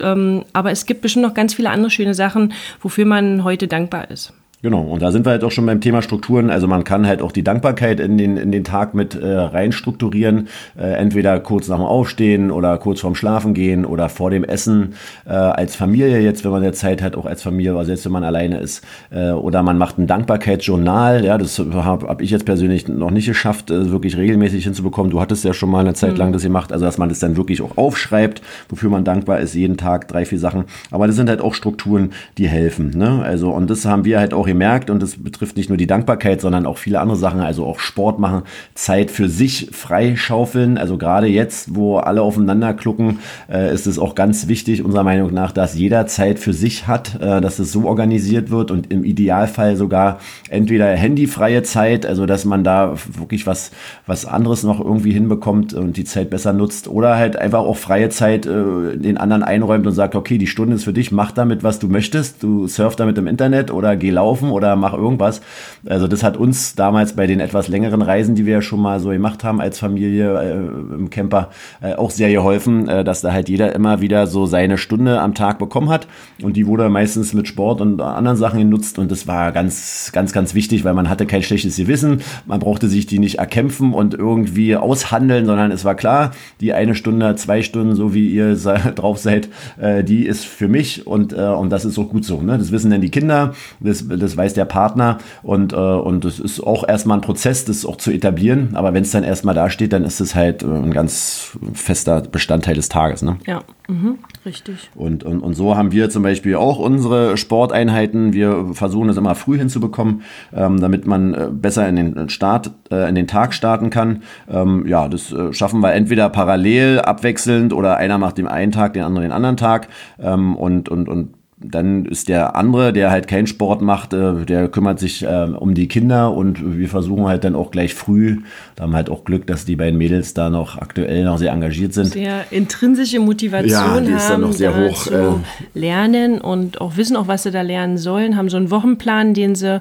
ähm, 0.03 0.43
aber 0.53 0.73
es 0.73 0.87
gibt 0.87 1.03
bestimmt 1.03 1.25
noch 1.25 1.35
ganz 1.35 1.55
viele 1.55 1.71
andere 1.71 1.89
schöne 1.93 2.15
Sachen, 2.15 2.31
Sachen, 2.32 2.55
wofür 2.81 3.05
man 3.05 3.44
heute 3.44 3.69
dankbar 3.69 4.11
ist. 4.11 4.32
Genau, 4.62 4.82
und 4.82 5.03
da 5.03 5.11
sind 5.11 5.26
wir 5.26 5.32
halt 5.32 5.43
auch 5.43 5.50
schon 5.50 5.67
beim 5.67 5.81
Thema 5.81 6.03
Strukturen. 6.03 6.49
Also 6.49 6.69
man 6.69 6.85
kann 6.85 7.05
halt 7.05 7.20
auch 7.20 7.32
die 7.32 7.43
Dankbarkeit 7.43 7.99
in 7.99 8.17
den, 8.17 8.37
in 8.37 8.53
den 8.53 8.62
Tag 8.62 8.94
mit 8.94 9.17
äh, 9.17 9.26
rein 9.26 9.73
strukturieren. 9.73 10.47
Äh, 10.79 10.93
entweder 10.93 11.41
kurz 11.41 11.67
nach 11.67 11.79
dem 11.79 11.85
Aufstehen 11.85 12.53
oder 12.53 12.79
kurz 12.79 13.00
vorm 13.00 13.17
Schlafen 13.17 13.55
gehen 13.55 13.85
oder 13.85 14.09
vor 14.09 14.31
dem 14.31 14.44
Essen 14.44 14.94
äh, 15.26 15.31
als 15.32 15.75
Familie 15.75 16.20
jetzt, 16.20 16.44
wenn 16.44 16.53
man 16.53 16.62
der 16.62 16.75
Zeit 16.75 17.03
hat, 17.03 17.17
auch 17.17 17.26
als 17.26 17.43
Familie, 17.43 17.73
aber 17.73 17.85
selbst 17.85 18.05
wenn 18.05 18.12
man 18.12 18.23
alleine 18.23 18.61
ist. 18.61 18.85
Äh, 19.11 19.32
oder 19.32 19.64
man 19.64 19.79
macht 19.79 19.99
ein 19.99 20.06
Dankbarkeitsjournal. 20.06 21.25
Ja, 21.25 21.38
das 21.38 21.58
habe 21.58 22.06
hab 22.06 22.20
ich 22.20 22.31
jetzt 22.31 22.44
persönlich 22.44 22.87
noch 22.87 23.11
nicht 23.11 23.26
geschafft, 23.26 23.73
äh, 23.73 23.91
wirklich 23.91 24.17
regelmäßig 24.17 24.62
hinzubekommen. 24.62 25.11
Du 25.11 25.20
hattest 25.20 25.44
ja 25.44 25.55
schon 25.55 25.70
mal 25.70 25.81
eine 25.81 25.94
Zeit 25.94 26.12
mhm. 26.12 26.19
lang 26.19 26.32
das 26.32 26.44
gemacht. 26.44 26.73
Also 26.73 26.85
dass 26.85 26.99
man 26.99 27.08
das 27.08 27.19
dann 27.19 27.37
wirklich 27.37 27.62
auch 27.62 27.76
aufschreibt, 27.76 28.43
wofür 28.69 28.91
man 28.91 29.03
dankbar 29.03 29.41
ist, 29.41 29.55
jeden 29.55 29.76
Tag 29.76 30.06
drei, 30.06 30.25
vier 30.25 30.38
Sachen. 30.38 30.67
Aber 30.93 31.08
das 31.08 31.17
sind 31.17 31.29
halt 31.29 31.41
auch 31.41 31.55
Strukturen, 31.55 32.12
die 32.38 32.47
helfen. 32.47 32.93
Ne? 32.97 33.23
Also 33.25 33.50
und 33.50 33.69
das 33.69 33.87
haben 33.87 34.05
wir 34.05 34.20
halt 34.20 34.32
auch 34.32 34.52
gemerkt 34.53 34.91
und 34.91 35.03
das 35.03 35.17
betrifft 35.17 35.57
nicht 35.57 35.71
nur 35.71 35.79
die 35.79 35.87
Dankbarkeit, 35.87 36.43
sondern 36.43 36.67
auch 36.67 36.77
viele 36.77 37.01
andere 37.01 37.17
Sachen, 37.17 37.41
also 37.41 37.65
auch 37.65 37.79
Sport 37.79 38.19
machen, 38.19 38.43
Zeit 38.75 39.11
für 39.11 39.29
sich 39.29 39.71
freischaufeln. 39.73 40.77
Also 40.77 40.99
gerade 40.99 41.27
jetzt, 41.27 41.75
wo 41.75 41.97
alle 41.97 42.21
aufeinander 42.21 42.75
klucken, 42.75 43.21
äh, 43.51 43.73
ist 43.73 43.87
es 43.87 43.99
auch 43.99 44.15
ganz 44.15 44.49
wichtig, 44.49 44.85
unserer 44.85 45.05
Meinung 45.05 45.33
nach, 45.33 45.53
dass 45.53 45.75
jeder 45.75 46.07
Zeit 46.07 46.39
für 46.39 46.53
sich 46.53 46.87
hat, 46.87 47.19
äh, 47.21 47.41
dass 47.41 47.59
es 47.59 47.73
so 47.73 47.87
organisiert 47.87 48.51
wird 48.51 48.71
und 48.71 48.93
im 48.93 49.05
Idealfall 49.05 49.77
sogar 49.77 50.21
entweder 50.51 50.87
handyfreie 50.87 51.63
Zeit, 51.63 52.05
also 52.05 52.27
dass 52.27 52.45
man 52.45 52.63
da 52.63 52.95
wirklich 53.07 53.47
was, 53.47 53.71
was 54.07 54.27
anderes 54.27 54.65
noch 54.65 54.81
irgendwie 54.81 55.13
hinbekommt 55.13 55.73
und 55.73 55.97
die 55.97 56.05
Zeit 56.05 56.29
besser 56.29 56.53
nutzt 56.53 56.89
oder 56.89 57.17
halt 57.17 57.37
einfach 57.37 57.61
auch 57.61 57.79
freie 57.79 58.11
Zeit 58.11 58.45
äh, 58.45 58.99
den 58.99 59.17
anderen 59.17 59.43
einräumt 59.43 59.87
und 59.87 59.95
sagt, 59.95 60.15
okay, 60.15 60.37
die 60.37 60.47
Stunde 60.47 60.77
ist 60.77 60.85
für 60.85 60.93
dich, 60.93 61.11
mach 61.11 61.33
damit, 61.33 61.65
was 61.65 61.79
du 61.79 61.89
möchtest, 61.89 62.43
du 62.43 62.67
surf 62.67 62.97
damit 62.97 63.17
im 63.17 63.27
Internet 63.27 63.71
oder 63.71 63.97
geh 63.97 64.11
laufen 64.11 64.42
oder 64.50 64.77
mach 64.77 64.94
irgendwas. 64.94 65.41
Also 65.87 66.09
das 66.09 66.23
hat 66.23 66.37
uns 66.37 66.75
damals 66.75 67.15
bei 67.15 67.27
den 67.27 67.41
etwas 67.41 67.69
längeren 67.69 68.03
Reisen, 68.03 68.35
die 68.35 68.47
wir 68.47 68.55
ja 68.55 68.62
schon 68.62 68.81
mal 68.81 69.00
so 69.00 69.11
gemacht 69.11 69.44
haben 69.44 69.61
als 69.61 69.79
Familie 69.79 70.41
äh, 70.41 70.94
im 70.94 71.11
Camper, 71.11 71.50
äh, 71.81 71.94
auch 71.94 72.11
sehr 72.11 72.31
geholfen, 72.31 72.89
äh, 72.89 73.05
dass 73.05 73.21
da 73.21 73.33
halt 73.33 73.49
jeder 73.49 73.75
immer 73.75 74.00
wieder 74.00 74.27
so 74.27 74.47
seine 74.47 74.79
Stunde 74.79 75.21
am 75.21 75.35
Tag 75.35 75.59
bekommen 75.59 75.89
hat 75.89 76.06
und 76.43 76.56
die 76.56 76.67
wurde 76.67 76.89
meistens 76.89 77.35
mit 77.35 77.49
Sport 77.49 77.81
und 77.81 78.00
anderen 78.00 78.37
Sachen 78.37 78.59
genutzt 78.59 78.99
und 78.99 79.11
das 79.11 79.27
war 79.27 79.53
ganz, 79.53 80.11
ganz, 80.12 80.33
ganz 80.33 80.55
wichtig, 80.55 80.85
weil 80.85 80.94
man 80.94 81.09
hatte 81.09 81.27
kein 81.27 81.43
schlechtes 81.43 81.77
Gewissen, 81.77 82.23
man 82.47 82.61
brauchte 82.61 82.89
sich 82.89 83.06
die 83.06 83.19
nicht 83.19 83.39
erkämpfen 83.39 83.93
und 83.93 84.15
irgendwie 84.15 84.77
aushandeln, 84.77 85.47
sondern 85.47 85.71
es 85.71 85.85
war 85.85 85.94
klar, 85.94 86.33
die 86.61 86.73
eine 86.73 86.94
Stunde, 86.94 87.35
zwei 87.37 87.62
Stunden, 87.62 87.94
so 87.94 88.15
wie 88.15 88.29
ihr 88.29 88.55
drauf 88.94 89.19
seid, 89.19 89.49
äh, 89.81 90.05
die 90.05 90.27
ist 90.27 90.44
für 90.44 90.69
mich 90.69 91.06
und, 91.06 91.33
äh, 91.33 91.43
und 91.43 91.71
das 91.71 91.85
ist 91.85 91.99
auch 91.99 92.09
gut 92.09 92.25
so. 92.25 92.41
Ne? 92.41 92.59
Das 92.59 92.73
wissen 92.73 92.91
denn 92.91 93.00
die 93.00 93.11
Kinder, 93.11 93.55
das, 93.81 94.06
das 94.09 94.31
weiß 94.37 94.55
der 94.55 94.64
Partner 94.64 95.19
und, 95.43 95.73
äh, 95.73 95.76
und 95.76 96.25
das 96.25 96.38
ist 96.38 96.61
auch 96.61 96.87
erstmal 96.87 97.19
ein 97.19 97.20
Prozess, 97.20 97.64
das 97.64 97.84
auch 97.84 97.96
zu 97.96 98.11
etablieren. 98.11 98.70
Aber 98.75 98.94
wenn 98.94 99.02
es 99.02 99.11
dann 99.11 99.25
erstmal 99.25 99.55
da 99.55 99.70
steht, 99.70 99.93
dann 99.93 100.05
ist 100.05 100.20
es 100.20 100.34
halt 100.34 100.62
äh, 100.62 100.67
ein 100.67 100.93
ganz 100.93 101.56
fester 101.75 102.20
Bestandteil 102.20 102.75
des 102.75 102.88
Tages. 102.88 103.23
Ne? 103.23 103.38
Ja, 103.46 103.62
mhm. 103.88 104.19
richtig. 104.44 104.90
Und, 104.94 105.25
und, 105.25 105.40
und 105.40 105.55
so 105.55 105.76
haben 105.76 105.93
wir 105.93 106.11
zum 106.11 106.23
Beispiel 106.23 106.56
auch 106.56 106.79
unsere 106.79 107.37
Sporteinheiten. 107.37 108.32
Wir 108.32 108.70
versuchen 108.73 109.08
es 109.08 109.17
immer 109.17 109.34
früh 109.34 109.58
hinzubekommen, 109.58 110.23
ähm, 110.55 110.81
damit 110.81 111.06
man 111.06 111.34
äh, 111.34 111.49
besser 111.50 111.88
in 111.88 111.96
den 111.96 112.29
Start, 112.29 112.70
äh, 112.90 113.08
in 113.08 113.14
den 113.14 113.26
Tag 113.26 113.55
starten 113.55 113.90
kann. 113.90 114.23
Ähm, 114.50 114.87
ja, 114.87 115.08
das 115.08 115.32
äh, 115.32 115.52
schaffen 115.52 115.81
wir 115.81 115.93
entweder 115.93 116.29
parallel, 116.29 117.00
abwechselnd 117.00 117.73
oder 117.73 117.96
einer 117.96 118.19
macht 118.19 118.38
den 118.38 118.49
einen 118.49 118.73
Tag, 118.73 118.94
den 118.94 119.02
anderen 119.02 119.23
den 119.23 119.32
anderen 119.32 119.56
Tag. 119.56 119.88
Ähm, 120.20 120.56
und, 120.56 120.88
und, 120.88 121.08
und 121.08 121.34
dann 121.64 122.05
ist 122.06 122.29
der 122.29 122.56
andere, 122.56 122.93
der 122.93 123.11
halt 123.11 123.29
keinen 123.29 123.47
Sport 123.47 123.82
macht, 123.82 124.12
äh, 124.12 124.44
der 124.44 124.69
kümmert 124.69 124.99
sich 124.99 125.23
äh, 125.23 125.49
um 125.59 125.75
die 125.75 125.88
Kinder 125.88 126.32
und 126.32 126.79
wir 126.79 126.88
versuchen 126.88 127.26
halt 127.26 127.44
dann 127.44 127.55
auch 127.55 127.70
gleich 127.70 127.94
früh, 127.94 128.38
da 128.76 128.85
haben 128.85 128.91
wir 128.91 128.97
halt 128.97 129.11
auch 129.11 129.25
Glück, 129.25 129.47
dass 129.47 129.64
die 129.64 129.76
beiden 129.76 129.99
Mädels 129.99 130.35
da 130.35 130.50
noch 130.50 130.79
aktuell 130.79 131.25
noch 131.25 131.38
sehr 131.38 131.53
engagiert 131.53 131.94
sind. 131.94 132.06
Sehr 132.06 132.44
intrinsische 132.50 133.20
Motivation 133.20 133.70
ja, 133.70 134.00
die 134.00 134.12
ist 134.12 134.29
haben, 134.29 134.41
dann 134.43 134.50
noch 134.50 134.53
sehr 134.53 134.76
hoch. 134.76 135.05
Zu 135.05 135.14
äh, 135.14 135.79
lernen 135.79 136.41
und 136.41 136.81
auch 136.81 136.97
wissen 136.97 137.17
auch, 137.17 137.29
was 137.29 137.44
sie 137.44 137.50
da 137.50 137.62
lernen 137.62 137.99
sollen, 137.99 138.37
haben 138.37 138.49
so 138.49 138.56
einen 138.56 138.70
Wochenplan, 138.70 139.35
den 139.35 139.55
sie 139.55 139.81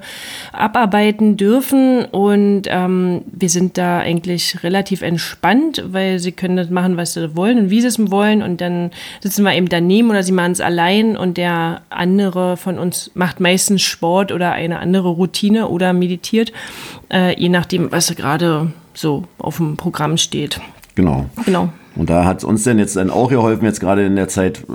abarbeiten 0.53 1.37
dürfen 1.37 2.05
und 2.05 2.63
ähm, 2.67 3.21
wir 3.31 3.49
sind 3.49 3.77
da 3.77 3.99
eigentlich 3.99 4.63
relativ 4.63 5.01
entspannt, 5.01 5.83
weil 5.87 6.19
sie 6.19 6.31
können 6.31 6.57
das 6.57 6.69
machen, 6.69 6.97
was 6.97 7.13
sie 7.13 7.35
wollen 7.35 7.57
und 7.57 7.69
wie 7.69 7.81
sie 7.81 7.87
es 7.87 8.11
wollen 8.11 8.41
und 8.41 8.61
dann 8.61 8.91
sitzen 9.21 9.43
wir 9.43 9.53
eben 9.53 9.69
daneben 9.69 10.09
oder 10.09 10.23
sie 10.23 10.31
machen 10.31 10.51
es 10.51 10.61
allein 10.61 11.17
und 11.17 11.37
der 11.71 11.81
andere 11.89 12.57
von 12.57 12.77
uns 12.77 13.11
macht 13.13 13.39
meistens 13.39 13.81
Sport 13.81 14.31
oder 14.31 14.51
eine 14.51 14.79
andere 14.79 15.09
Routine 15.09 15.67
oder 15.67 15.93
meditiert, 15.93 16.51
äh, 17.11 17.39
je 17.39 17.49
nachdem, 17.49 17.91
was 17.91 18.13
gerade 18.15 18.71
so 18.93 19.25
auf 19.37 19.57
dem 19.57 19.77
Programm 19.77 20.17
steht. 20.17 20.59
Genau. 20.95 21.25
Genau. 21.45 21.69
Und 21.95 22.09
da 22.09 22.23
hat 22.23 22.37
es 22.37 22.43
uns 22.45 22.63
denn 22.63 22.79
jetzt 22.79 22.95
dann 22.95 23.09
auch 23.09 23.29
geholfen, 23.29 23.65
jetzt 23.65 23.81
gerade 23.81 24.05
in 24.05 24.15
der 24.15 24.29
Zeit 24.29 24.59
äh, 24.61 24.73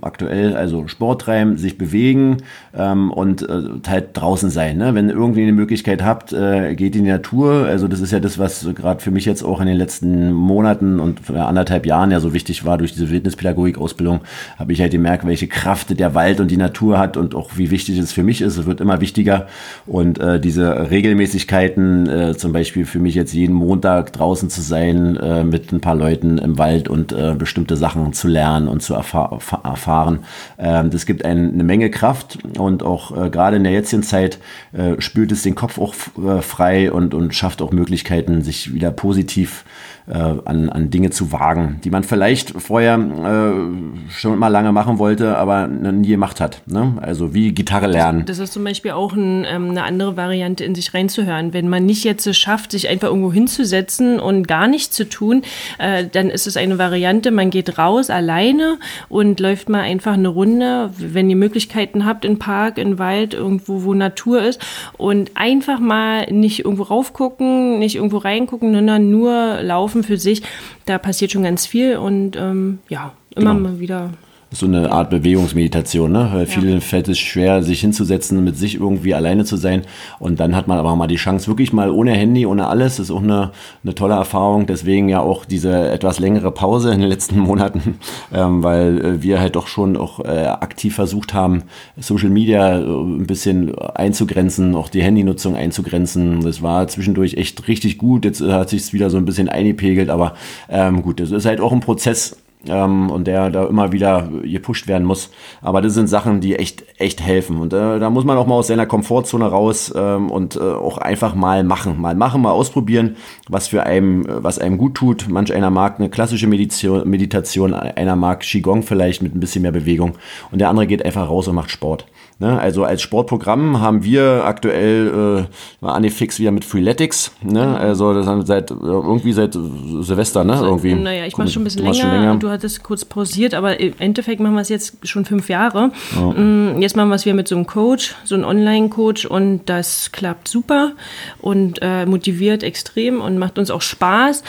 aktuell, 0.00 0.56
also 0.56 0.88
Sport 0.88 1.22
treiben, 1.22 1.58
sich 1.58 1.76
bewegen 1.76 2.38
ähm, 2.74 3.10
und 3.10 3.42
äh, 3.42 3.62
halt 3.86 4.08
draußen 4.14 4.48
sein. 4.48 4.78
Ne? 4.78 4.94
Wenn 4.94 5.08
ihr 5.08 5.14
irgendwie 5.14 5.42
eine 5.42 5.52
Möglichkeit 5.52 6.02
habt, 6.02 6.32
äh, 6.32 6.74
geht 6.74 6.96
in 6.96 7.04
die 7.04 7.10
Natur. 7.10 7.66
Also 7.66 7.86
das 7.86 8.00
ist 8.00 8.12
ja 8.12 8.20
das, 8.20 8.38
was 8.38 8.66
gerade 8.74 9.00
für 9.00 9.10
mich 9.10 9.26
jetzt 9.26 9.42
auch 9.42 9.60
in 9.60 9.66
den 9.66 9.76
letzten 9.76 10.32
Monaten 10.32 11.00
und 11.00 11.30
anderthalb 11.30 11.84
Jahren 11.84 12.10
ja 12.10 12.20
so 12.20 12.32
wichtig 12.32 12.64
war 12.64 12.78
durch 12.78 12.92
diese 12.92 13.10
Wildnispädagogik-Ausbildung, 13.10 14.20
habe 14.58 14.72
ich 14.72 14.80
halt 14.80 14.92
gemerkt, 14.92 15.26
welche 15.26 15.48
Kraft 15.48 15.98
der 15.98 16.14
Wald 16.14 16.40
und 16.40 16.50
die 16.50 16.56
Natur 16.56 16.98
hat 16.98 17.16
und 17.18 17.34
auch 17.34 17.50
wie 17.56 17.70
wichtig 17.70 17.98
es 17.98 18.12
für 18.12 18.22
mich 18.22 18.40
ist. 18.40 18.56
Es 18.56 18.64
wird 18.64 18.80
immer 18.80 19.02
wichtiger. 19.02 19.48
Und 19.86 20.18
äh, 20.18 20.40
diese 20.40 20.90
Regelmäßigkeiten, 20.90 22.08
äh, 22.08 22.36
zum 22.36 22.52
Beispiel 22.52 22.86
für 22.86 23.00
mich 23.00 23.14
jetzt 23.14 23.34
jeden 23.34 23.54
Montag 23.54 24.14
draußen 24.14 24.48
zu 24.48 24.62
sein, 24.62 25.16
äh, 25.16 25.44
mit 25.44 25.72
ein 25.72 25.80
paar 25.80 25.94
Leuten 25.94 26.38
im 26.38 26.53
Wald 26.58 26.88
und 26.88 27.12
äh, 27.12 27.34
bestimmte 27.36 27.76
Sachen 27.76 28.12
zu 28.12 28.28
lernen 28.28 28.68
und 28.68 28.82
zu 28.82 28.94
erfahr 28.94 29.40
erfahren. 29.64 30.20
Ähm, 30.58 30.90
das 30.90 31.06
gibt 31.06 31.24
ein, 31.24 31.52
eine 31.52 31.64
Menge 31.64 31.90
Kraft 31.90 32.38
und 32.58 32.82
auch 32.82 33.16
äh, 33.16 33.30
gerade 33.30 33.56
in 33.56 33.64
der 33.64 33.72
jetzigen 33.72 34.02
Zeit 34.02 34.38
äh, 34.72 35.00
spült 35.00 35.32
es 35.32 35.42
den 35.42 35.54
Kopf 35.54 35.78
auch 35.78 35.94
äh, 36.18 36.42
frei 36.42 36.92
und, 36.92 37.14
und 37.14 37.34
schafft 37.34 37.62
auch 37.62 37.72
Möglichkeiten, 37.72 38.42
sich 38.42 38.72
wieder 38.72 38.90
positiv 38.90 39.64
äh, 40.06 40.12
an, 40.44 40.68
an 40.68 40.90
Dinge 40.90 41.10
zu 41.10 41.32
wagen, 41.32 41.80
die 41.82 41.90
man 41.90 42.04
vielleicht 42.04 42.50
vorher 42.60 42.96
äh, 42.98 44.10
schon 44.12 44.38
mal 44.38 44.48
lange 44.48 44.72
machen 44.72 44.98
wollte, 44.98 45.36
aber 45.36 45.66
nie 45.66 46.08
gemacht 46.08 46.40
hat. 46.40 46.60
Ne? 46.66 46.94
Also 47.00 47.32
wie 47.34 47.52
Gitarre 47.52 47.86
lernen. 47.86 48.24
Das, 48.26 48.36
das 48.38 48.48
ist 48.48 48.52
zum 48.52 48.64
Beispiel 48.64 48.90
auch 48.90 49.14
ein, 49.14 49.46
ähm, 49.48 49.70
eine 49.70 49.84
andere 49.84 50.16
Variante, 50.16 50.64
in 50.64 50.74
sich 50.74 50.92
reinzuhören. 50.92 51.52
Wenn 51.54 51.68
man 51.68 51.86
nicht 51.86 52.04
jetzt 52.04 52.26
es 52.26 52.36
schafft, 52.36 52.72
sich 52.72 52.88
einfach 52.88 53.08
irgendwo 53.08 53.32
hinzusetzen 53.32 54.20
und 54.20 54.46
gar 54.46 54.66
nichts 54.66 54.94
zu 54.94 55.08
tun, 55.08 55.42
äh, 55.78 56.04
dann 56.10 56.28
ist 56.28 56.46
es 56.46 56.56
eine 56.56 56.78
Variante, 56.78 57.30
man 57.30 57.50
geht 57.50 57.78
raus 57.78 58.10
alleine 58.10 58.78
und 59.08 59.40
läuft 59.40 59.68
mal 59.68 59.80
einfach 59.80 60.14
eine 60.14 60.28
Runde, 60.28 60.90
wenn 60.98 61.30
ihr 61.30 61.36
Möglichkeiten 61.36 62.04
habt, 62.04 62.24
in 62.24 62.38
Park, 62.38 62.76
in 62.76 62.98
Wald, 62.98 63.32
irgendwo, 63.32 63.84
wo 63.84 63.94
Natur 63.94 64.42
ist 64.42 64.60
und 64.98 65.30
einfach 65.34 65.80
mal 65.80 66.30
nicht 66.30 66.64
irgendwo 66.64 66.82
raufgucken, 66.82 67.78
nicht 67.78 67.96
irgendwo 67.96 68.18
reingucken, 68.18 68.74
sondern 68.74 69.10
nur 69.10 69.62
laufen 69.62 69.93
laufen 69.94 70.04
für 70.04 70.18
sich, 70.18 70.42
da 70.86 70.98
passiert 70.98 71.32
schon 71.32 71.42
ganz 71.42 71.66
viel 71.66 71.96
und 71.96 72.36
ähm, 72.36 72.78
ja, 72.88 73.12
immer 73.34 73.54
genau. 73.54 73.68
mal 73.68 73.80
wieder 73.80 74.10
so 74.54 74.66
eine 74.66 74.92
Art 74.92 75.10
Bewegungsmeditation, 75.10 76.12
ne? 76.12 76.30
Weil 76.32 76.46
vielen 76.46 76.74
ja. 76.74 76.80
fällt 76.80 77.08
es 77.08 77.18
schwer, 77.18 77.62
sich 77.62 77.80
hinzusetzen, 77.80 78.44
mit 78.44 78.56
sich 78.56 78.76
irgendwie 78.76 79.12
alleine 79.12 79.44
zu 79.44 79.56
sein. 79.56 79.82
Und 80.20 80.38
dann 80.38 80.54
hat 80.54 80.68
man 80.68 80.78
aber 80.78 80.94
mal 80.94 81.08
die 81.08 81.16
Chance, 81.16 81.48
wirklich 81.48 81.72
mal 81.72 81.90
ohne 81.90 82.12
Handy, 82.12 82.46
ohne 82.46 82.68
alles. 82.68 82.96
Das 82.96 83.06
ist 83.06 83.10
auch 83.10 83.22
eine, 83.22 83.50
eine 83.82 83.94
tolle 83.94 84.14
Erfahrung. 84.14 84.66
Deswegen 84.66 85.08
ja 85.08 85.20
auch 85.20 85.44
diese 85.44 85.90
etwas 85.90 86.20
längere 86.20 86.52
Pause 86.52 86.92
in 86.92 87.00
den 87.00 87.08
letzten 87.08 87.38
Monaten, 87.44 87.98
ähm, 88.32 88.62
weil 88.62 89.04
äh, 89.04 89.22
wir 89.22 89.40
halt 89.40 89.56
doch 89.56 89.66
schon 89.66 89.96
auch 89.96 90.20
äh, 90.20 90.46
aktiv 90.46 90.94
versucht 90.94 91.34
haben, 91.34 91.64
Social 91.98 92.30
Media 92.30 92.78
äh, 92.78 92.84
ein 92.84 93.26
bisschen 93.26 93.76
einzugrenzen, 93.76 94.76
auch 94.76 94.88
die 94.88 95.02
Handynutzung 95.02 95.56
einzugrenzen. 95.56 96.42
Das 96.42 96.62
war 96.62 96.86
zwischendurch 96.86 97.34
echt 97.34 97.66
richtig 97.66 97.98
gut. 97.98 98.24
Jetzt 98.24 98.40
äh, 98.40 98.52
hat 98.52 98.68
sich 98.68 98.82
es 98.82 98.92
wieder 98.92 99.10
so 99.10 99.16
ein 99.16 99.24
bisschen 99.24 99.48
eingepegelt, 99.48 100.10
aber 100.10 100.34
ähm, 100.68 101.02
gut, 101.02 101.18
das 101.18 101.32
ist 101.32 101.44
halt 101.44 101.60
auch 101.60 101.72
ein 101.72 101.80
Prozess, 101.80 102.36
ähm, 102.68 103.10
und 103.10 103.26
der 103.26 103.50
da 103.50 103.64
immer 103.64 103.92
wieder 103.92 104.28
gepusht 104.42 104.86
werden 104.86 105.04
muss. 105.04 105.30
Aber 105.62 105.82
das 105.82 105.94
sind 105.94 106.08
Sachen, 106.08 106.40
die 106.40 106.56
echt, 106.56 106.84
echt 106.98 107.20
helfen. 107.20 107.58
Und 107.58 107.72
äh, 107.72 107.98
da 107.98 108.10
muss 108.10 108.24
man 108.24 108.36
auch 108.36 108.46
mal 108.46 108.54
aus 108.54 108.66
seiner 108.66 108.86
Komfortzone 108.86 109.46
raus 109.46 109.92
ähm, 109.96 110.30
und 110.30 110.56
äh, 110.56 110.60
auch 110.60 110.98
einfach 110.98 111.34
mal 111.34 111.64
machen. 111.64 112.00
Mal 112.00 112.14
machen, 112.14 112.42
mal 112.42 112.52
ausprobieren, 112.52 113.16
was 113.48 113.68
für 113.68 113.84
einem, 113.84 114.24
was 114.26 114.58
einem 114.58 114.78
gut 114.78 114.94
tut. 114.94 115.28
Manch 115.28 115.52
einer 115.52 115.70
mag 115.70 115.98
eine 115.98 116.08
klassische 116.08 116.46
Meditation, 116.46 117.08
Meditation 117.08 117.74
einer 117.74 118.16
mag 118.16 118.40
Qigong 118.40 118.82
vielleicht 118.82 119.22
mit 119.22 119.34
ein 119.34 119.40
bisschen 119.40 119.62
mehr 119.62 119.72
Bewegung 119.72 120.14
und 120.50 120.60
der 120.60 120.68
andere 120.68 120.86
geht 120.86 121.04
einfach 121.04 121.28
raus 121.28 121.48
und 121.48 121.54
macht 121.54 121.70
Sport. 121.70 122.06
Ne? 122.40 122.58
Also 122.58 122.82
als 122.82 123.00
Sportprogramm 123.00 123.80
haben 123.80 124.02
wir 124.02 124.42
aktuell 124.44 125.46
äh, 125.82 125.86
Anifix 125.86 126.40
wieder 126.40 126.50
mit 126.50 126.64
Freeletics. 126.64 127.30
Ne? 127.42 127.78
Also 127.78 128.12
das 128.12 128.26
haben 128.26 128.40
wir 128.40 128.46
seit 128.46 128.72
irgendwie 128.72 129.32
seit 129.32 129.54
Silvester, 129.54 130.42
ne? 130.42 130.58
Irgendwie. 130.60 130.94
Naja, 130.94 131.26
ich 131.26 131.36
mache 131.36 131.48
schon 131.48 131.62
ein 131.62 131.64
bisschen 131.64 131.84
länger, 131.84 132.12
länger. 132.12 132.36
Du 132.36 132.50
hattest 132.50 132.82
kurz 132.82 133.04
pausiert, 133.04 133.54
aber 133.54 133.78
im 133.78 133.94
Endeffekt 133.98 134.40
machen 134.40 134.54
wir 134.54 134.62
es 134.62 134.68
jetzt 134.68 134.96
schon 135.06 135.24
fünf 135.24 135.48
Jahre. 135.48 135.92
Ja. 136.16 136.32
Mm, 136.32 136.82
jetzt 136.82 136.96
machen 136.96 137.08
wir 137.08 137.14
es 137.14 137.24
wieder 137.24 137.36
mit 137.36 137.46
so 137.46 137.54
einem 137.54 137.66
Coach, 137.66 138.16
so 138.24 138.34
einem 138.34 138.44
Online-Coach 138.44 139.26
und 139.26 139.60
das 139.66 140.10
klappt 140.10 140.48
super 140.48 140.92
und 141.40 141.78
äh, 141.82 142.04
motiviert 142.04 142.64
extrem 142.64 143.20
und 143.20 143.33
macht 143.38 143.58
uns 143.58 143.70
auch 143.70 143.82
Spaß. 143.82 144.42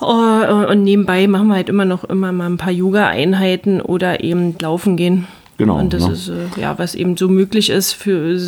Oh, 0.00 0.66
und 0.70 0.82
nebenbei 0.82 1.26
machen 1.26 1.48
wir 1.48 1.56
halt 1.56 1.68
immer 1.68 1.84
noch 1.84 2.04
immer 2.04 2.32
mal 2.32 2.46
ein 2.46 2.56
paar 2.56 2.72
Yoga-Einheiten 2.72 3.82
oder 3.82 4.24
eben 4.24 4.56
laufen 4.58 4.96
gehen. 4.96 5.26
Genau. 5.58 5.78
Und 5.78 5.92
das 5.92 6.06
ne? 6.06 6.12
ist 6.14 6.28
äh, 6.28 6.60
ja, 6.60 6.78
was 6.78 6.94
eben 6.94 7.18
so 7.18 7.28
möglich 7.28 7.68
ist 7.68 7.92
für 7.92 8.38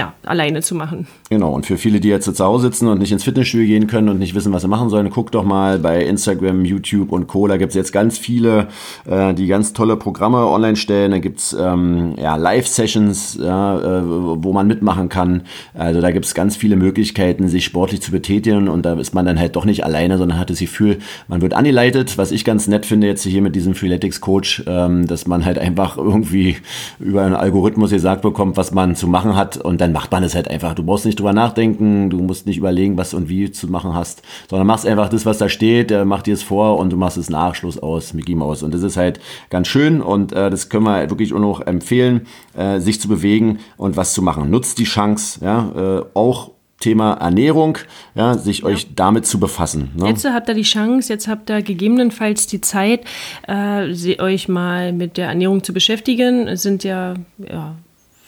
ja, 0.00 0.14
alleine 0.24 0.62
zu 0.62 0.76
machen. 0.76 1.08
Genau, 1.28 1.52
und 1.52 1.66
für 1.66 1.76
viele, 1.76 1.98
die 1.98 2.08
jetzt 2.08 2.32
zu 2.32 2.44
Hause 2.44 2.66
sitzen 2.66 2.86
und 2.86 3.00
nicht 3.00 3.10
ins 3.10 3.24
Fitnessstudio 3.24 3.66
gehen 3.66 3.88
können 3.88 4.08
und 4.08 4.20
nicht 4.20 4.34
wissen, 4.36 4.52
was 4.52 4.62
sie 4.62 4.68
machen 4.68 4.90
sollen, 4.90 5.10
guckt 5.10 5.34
doch 5.34 5.44
mal 5.44 5.80
bei 5.80 6.04
Instagram, 6.04 6.64
YouTube 6.64 7.10
und 7.10 7.26
Co. 7.26 7.48
Da 7.48 7.56
gibt 7.56 7.70
es 7.70 7.74
jetzt 7.74 7.92
ganz 7.92 8.16
viele, 8.16 8.68
äh, 9.06 9.34
die 9.34 9.48
ganz 9.48 9.72
tolle 9.72 9.96
Programme 9.96 10.46
online 10.46 10.76
stellen. 10.76 11.10
Da 11.10 11.18
gibt 11.18 11.40
es 11.40 11.56
ähm, 11.58 12.14
ja, 12.16 12.36
Live-Sessions, 12.36 13.38
ja, 13.42 13.78
äh, 13.78 14.02
wo 14.06 14.52
man 14.52 14.68
mitmachen 14.68 15.08
kann. 15.08 15.42
Also 15.74 16.00
da 16.00 16.12
gibt 16.12 16.26
es 16.26 16.34
ganz 16.34 16.56
viele 16.56 16.76
Möglichkeiten, 16.76 17.48
sich 17.48 17.64
sportlich 17.64 18.00
zu 18.00 18.12
betätigen 18.12 18.68
und 18.68 18.86
da 18.86 18.94
ist 18.94 19.14
man 19.14 19.26
dann 19.26 19.40
halt 19.40 19.56
doch 19.56 19.64
nicht 19.64 19.84
alleine, 19.84 20.16
sondern 20.16 20.38
hat 20.38 20.50
das 20.50 20.60
Gefühl, 20.60 20.98
man 21.26 21.42
wird 21.42 21.54
angeleitet. 21.54 22.16
Was 22.18 22.30
ich 22.30 22.44
ganz 22.44 22.68
nett 22.68 22.86
finde 22.86 23.08
jetzt 23.08 23.24
hier 23.24 23.42
mit 23.42 23.56
diesem 23.56 23.74
Freeletics 23.74 24.20
Coach, 24.20 24.62
ähm, 24.68 25.08
dass 25.08 25.26
man 25.26 25.44
halt 25.44 25.58
einfach 25.58 25.96
irgendwie 25.96 26.56
über 27.00 27.22
einen 27.22 27.34
Algorithmus 27.34 27.90
gesagt 27.90 28.22
bekommt, 28.22 28.56
was 28.56 28.70
man 28.70 28.94
zu 28.94 29.08
machen 29.08 29.34
hat 29.34 29.56
und 29.56 29.80
dann 29.80 29.87
dann 29.88 29.94
macht 29.94 30.12
man 30.12 30.22
es 30.22 30.34
halt 30.34 30.48
einfach. 30.48 30.74
Du 30.74 30.82
brauchst 30.82 31.06
nicht 31.06 31.18
drüber 31.18 31.32
nachdenken, 31.32 32.10
du 32.10 32.18
musst 32.18 32.46
nicht 32.46 32.58
überlegen, 32.58 32.98
was 32.98 33.14
und 33.14 33.28
wie 33.28 33.50
zu 33.50 33.68
machen 33.68 33.94
hast, 33.94 34.22
sondern 34.48 34.66
machst 34.66 34.86
einfach 34.86 35.08
das, 35.08 35.24
was 35.24 35.38
da 35.38 35.48
steht, 35.48 35.90
der 35.90 36.04
macht 36.04 36.26
dir 36.26 36.34
es 36.34 36.42
vor 36.42 36.78
und 36.78 36.92
du 36.92 36.96
machst 36.96 37.16
es 37.16 37.30
Nachschluss 37.30 37.78
aus 37.78 38.12
Mickey 38.12 38.34
Mouse. 38.34 38.62
Und 38.62 38.74
das 38.74 38.82
ist 38.82 38.96
halt 38.98 39.18
ganz 39.48 39.66
schön 39.68 40.02
und 40.02 40.32
äh, 40.32 40.50
das 40.50 40.68
können 40.68 40.84
wir 40.84 41.08
wirklich 41.08 41.32
auch 41.32 41.38
noch 41.38 41.66
empfehlen, 41.66 42.26
äh, 42.54 42.80
sich 42.80 43.00
zu 43.00 43.08
bewegen 43.08 43.60
und 43.76 43.96
was 43.96 44.12
zu 44.12 44.20
machen. 44.20 44.50
Nutzt 44.50 44.78
die 44.78 44.84
Chance, 44.84 45.40
ja, 45.42 46.00
äh, 46.00 46.04
auch 46.14 46.50
Thema 46.80 47.14
Ernährung, 47.14 47.78
ja, 48.14 48.34
sich 48.34 48.60
ja. 48.60 48.66
euch 48.66 48.94
damit 48.94 49.26
zu 49.26 49.40
befassen. 49.40 49.90
Ne? 49.96 50.08
Jetzt 50.08 50.24
habt 50.24 50.48
ihr 50.48 50.54
die 50.54 50.62
Chance, 50.62 51.12
jetzt 51.12 51.26
habt 51.26 51.50
ihr 51.50 51.62
gegebenenfalls 51.62 52.46
die 52.46 52.60
Zeit, 52.60 53.00
äh, 53.48 54.20
euch 54.20 54.48
mal 54.48 54.92
mit 54.92 55.16
der 55.16 55.28
Ernährung 55.28 55.64
zu 55.64 55.72
beschäftigen. 55.72 56.46
Es 56.46 56.62
sind 56.62 56.84
ja, 56.84 57.14
ja 57.38 57.74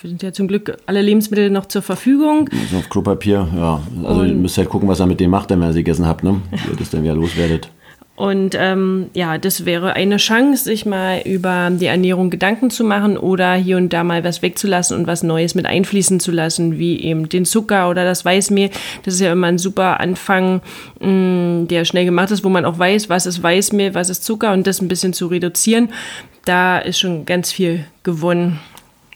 sind 0.08 0.22
ja 0.22 0.32
zum 0.32 0.48
Glück 0.48 0.76
alle 0.86 1.02
Lebensmittel 1.02 1.50
noch 1.50 1.66
zur 1.66 1.82
Verfügung. 1.82 2.48
Also 2.52 2.78
auf 2.78 2.88
Klopapier, 2.88 3.46
ja. 3.54 3.82
Also 4.04 4.24
ihr 4.24 4.34
müsst 4.34 4.56
halt 4.58 4.68
gucken, 4.68 4.88
was 4.88 5.00
ihr 5.00 5.06
mit 5.06 5.20
dem 5.20 5.30
macht, 5.30 5.50
wenn 5.50 5.62
ihr 5.62 5.72
sie 5.72 5.80
gegessen 5.80 6.06
habt, 6.06 6.24
ne? 6.24 6.40
Wie 6.50 6.70
ihr 6.70 6.76
das 6.76 6.90
dann 6.90 7.02
wieder 7.02 7.14
loswerdet. 7.14 7.70
Und 8.20 8.54
ähm, 8.54 9.08
ja, 9.14 9.38
das 9.38 9.64
wäre 9.64 9.94
eine 9.94 10.18
Chance, 10.18 10.64
sich 10.64 10.84
mal 10.84 11.22
über 11.24 11.70
die 11.70 11.86
Ernährung 11.86 12.28
Gedanken 12.28 12.68
zu 12.68 12.84
machen 12.84 13.16
oder 13.16 13.54
hier 13.54 13.78
und 13.78 13.94
da 13.94 14.04
mal 14.04 14.22
was 14.24 14.42
wegzulassen 14.42 14.94
und 14.94 15.06
was 15.06 15.22
Neues 15.22 15.54
mit 15.54 15.64
einfließen 15.64 16.20
zu 16.20 16.30
lassen, 16.30 16.78
wie 16.78 17.00
eben 17.00 17.30
den 17.30 17.46
Zucker 17.46 17.88
oder 17.88 18.04
das 18.04 18.22
Weißmehl. 18.22 18.68
Das 19.04 19.14
ist 19.14 19.20
ja 19.20 19.32
immer 19.32 19.46
ein 19.46 19.56
super 19.56 20.00
Anfang, 20.00 20.60
mh, 21.00 21.08
mm, 21.08 21.68
der 21.68 21.86
schnell 21.86 22.04
gemacht 22.04 22.30
ist, 22.30 22.44
wo 22.44 22.50
man 22.50 22.66
auch 22.66 22.78
weiß, 22.78 23.08
was 23.08 23.24
ist 23.24 23.42
Weißmehl, 23.42 23.94
was 23.94 24.10
ist 24.10 24.22
Zucker 24.22 24.52
und 24.52 24.66
das 24.66 24.82
ein 24.82 24.88
bisschen 24.88 25.14
zu 25.14 25.28
reduzieren. 25.28 25.88
Da 26.44 26.78
ist 26.78 26.98
schon 26.98 27.24
ganz 27.24 27.52
viel 27.52 27.86
gewonnen. 28.02 28.58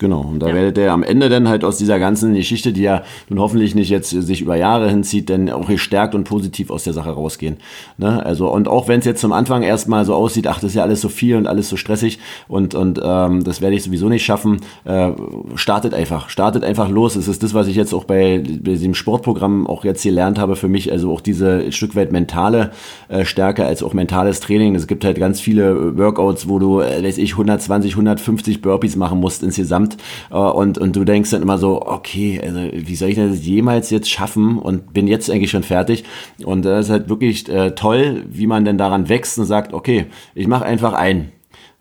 Genau, 0.00 0.22
und 0.22 0.40
da 0.40 0.48
ja. 0.48 0.54
werdet 0.54 0.76
ihr 0.78 0.92
am 0.92 1.04
Ende 1.04 1.28
dann 1.28 1.48
halt 1.48 1.62
aus 1.62 1.78
dieser 1.78 2.00
ganzen 2.00 2.34
Geschichte, 2.34 2.72
die 2.72 2.82
ja 2.82 3.04
nun 3.28 3.38
hoffentlich 3.38 3.76
nicht 3.76 3.90
jetzt 3.90 4.10
sich 4.10 4.40
über 4.40 4.56
Jahre 4.56 4.90
hinzieht, 4.90 5.30
dann 5.30 5.48
auch 5.50 5.68
gestärkt 5.68 6.16
und 6.16 6.24
positiv 6.24 6.70
aus 6.70 6.82
der 6.82 6.92
Sache 6.92 7.10
rausgehen. 7.10 7.58
Ne? 7.96 8.24
Also, 8.26 8.50
und 8.50 8.66
auch 8.66 8.88
wenn 8.88 8.98
es 8.98 9.04
jetzt 9.04 9.20
zum 9.20 9.32
Anfang 9.32 9.62
erstmal 9.62 10.04
so 10.04 10.14
aussieht, 10.14 10.48
ach, 10.48 10.56
das 10.56 10.70
ist 10.70 10.74
ja 10.74 10.82
alles 10.82 11.00
so 11.00 11.08
viel 11.08 11.36
und 11.36 11.46
alles 11.46 11.68
so 11.68 11.76
stressig 11.76 12.18
und, 12.48 12.74
und 12.74 13.00
ähm, 13.04 13.44
das 13.44 13.60
werde 13.60 13.76
ich 13.76 13.84
sowieso 13.84 14.08
nicht 14.08 14.24
schaffen, 14.24 14.62
äh, 14.84 15.12
startet 15.54 15.94
einfach, 15.94 16.28
startet 16.28 16.64
einfach 16.64 16.88
los. 16.88 17.14
Es 17.14 17.28
ist 17.28 17.44
das, 17.44 17.54
was 17.54 17.68
ich 17.68 17.76
jetzt 17.76 17.94
auch 17.94 18.04
bei, 18.04 18.38
bei 18.38 18.72
diesem 18.72 18.94
Sportprogramm 18.94 19.68
auch 19.68 19.84
jetzt 19.84 20.02
gelernt 20.02 20.40
habe 20.40 20.56
für 20.56 20.68
mich, 20.68 20.90
also 20.90 21.12
auch 21.12 21.20
diese 21.20 21.70
Stück 21.70 21.94
weit 21.94 22.10
mentale 22.10 22.72
äh, 23.08 23.24
Stärke 23.24 23.64
als 23.64 23.84
auch 23.84 23.92
mentales 23.92 24.40
Training. 24.40 24.74
Es 24.74 24.88
gibt 24.88 25.04
halt 25.04 25.18
ganz 25.18 25.40
viele 25.40 25.96
Workouts, 25.96 26.48
wo 26.48 26.58
du, 26.58 26.80
äh, 26.80 27.04
weiß 27.04 27.18
ich, 27.18 27.32
120, 27.32 27.92
150 27.92 28.60
Burpees 28.60 28.96
machen 28.96 29.20
musst 29.20 29.44
insgesamt 29.44 29.83
äh, 30.30 30.36
und, 30.36 30.78
und 30.78 30.96
du 30.96 31.04
denkst 31.04 31.30
dann 31.30 31.42
immer 31.42 31.58
so, 31.58 31.82
okay, 31.82 32.40
also 32.42 32.60
wie 32.72 32.96
soll 32.96 33.10
ich 33.10 33.16
das 33.16 33.44
jemals 33.44 33.90
jetzt 33.90 34.10
schaffen 34.10 34.58
und 34.58 34.92
bin 34.92 35.06
jetzt 35.06 35.30
eigentlich 35.30 35.50
schon 35.50 35.62
fertig. 35.62 36.04
Und 36.44 36.64
das 36.64 36.86
ist 36.86 36.90
halt 36.90 37.08
wirklich 37.08 37.48
äh, 37.48 37.72
toll, 37.72 38.24
wie 38.28 38.46
man 38.46 38.64
denn 38.64 38.78
daran 38.78 39.08
wächst 39.08 39.38
und 39.38 39.46
sagt, 39.46 39.72
okay, 39.72 40.06
ich 40.34 40.46
mache 40.46 40.64
einfach 40.64 40.92
ein 40.94 41.32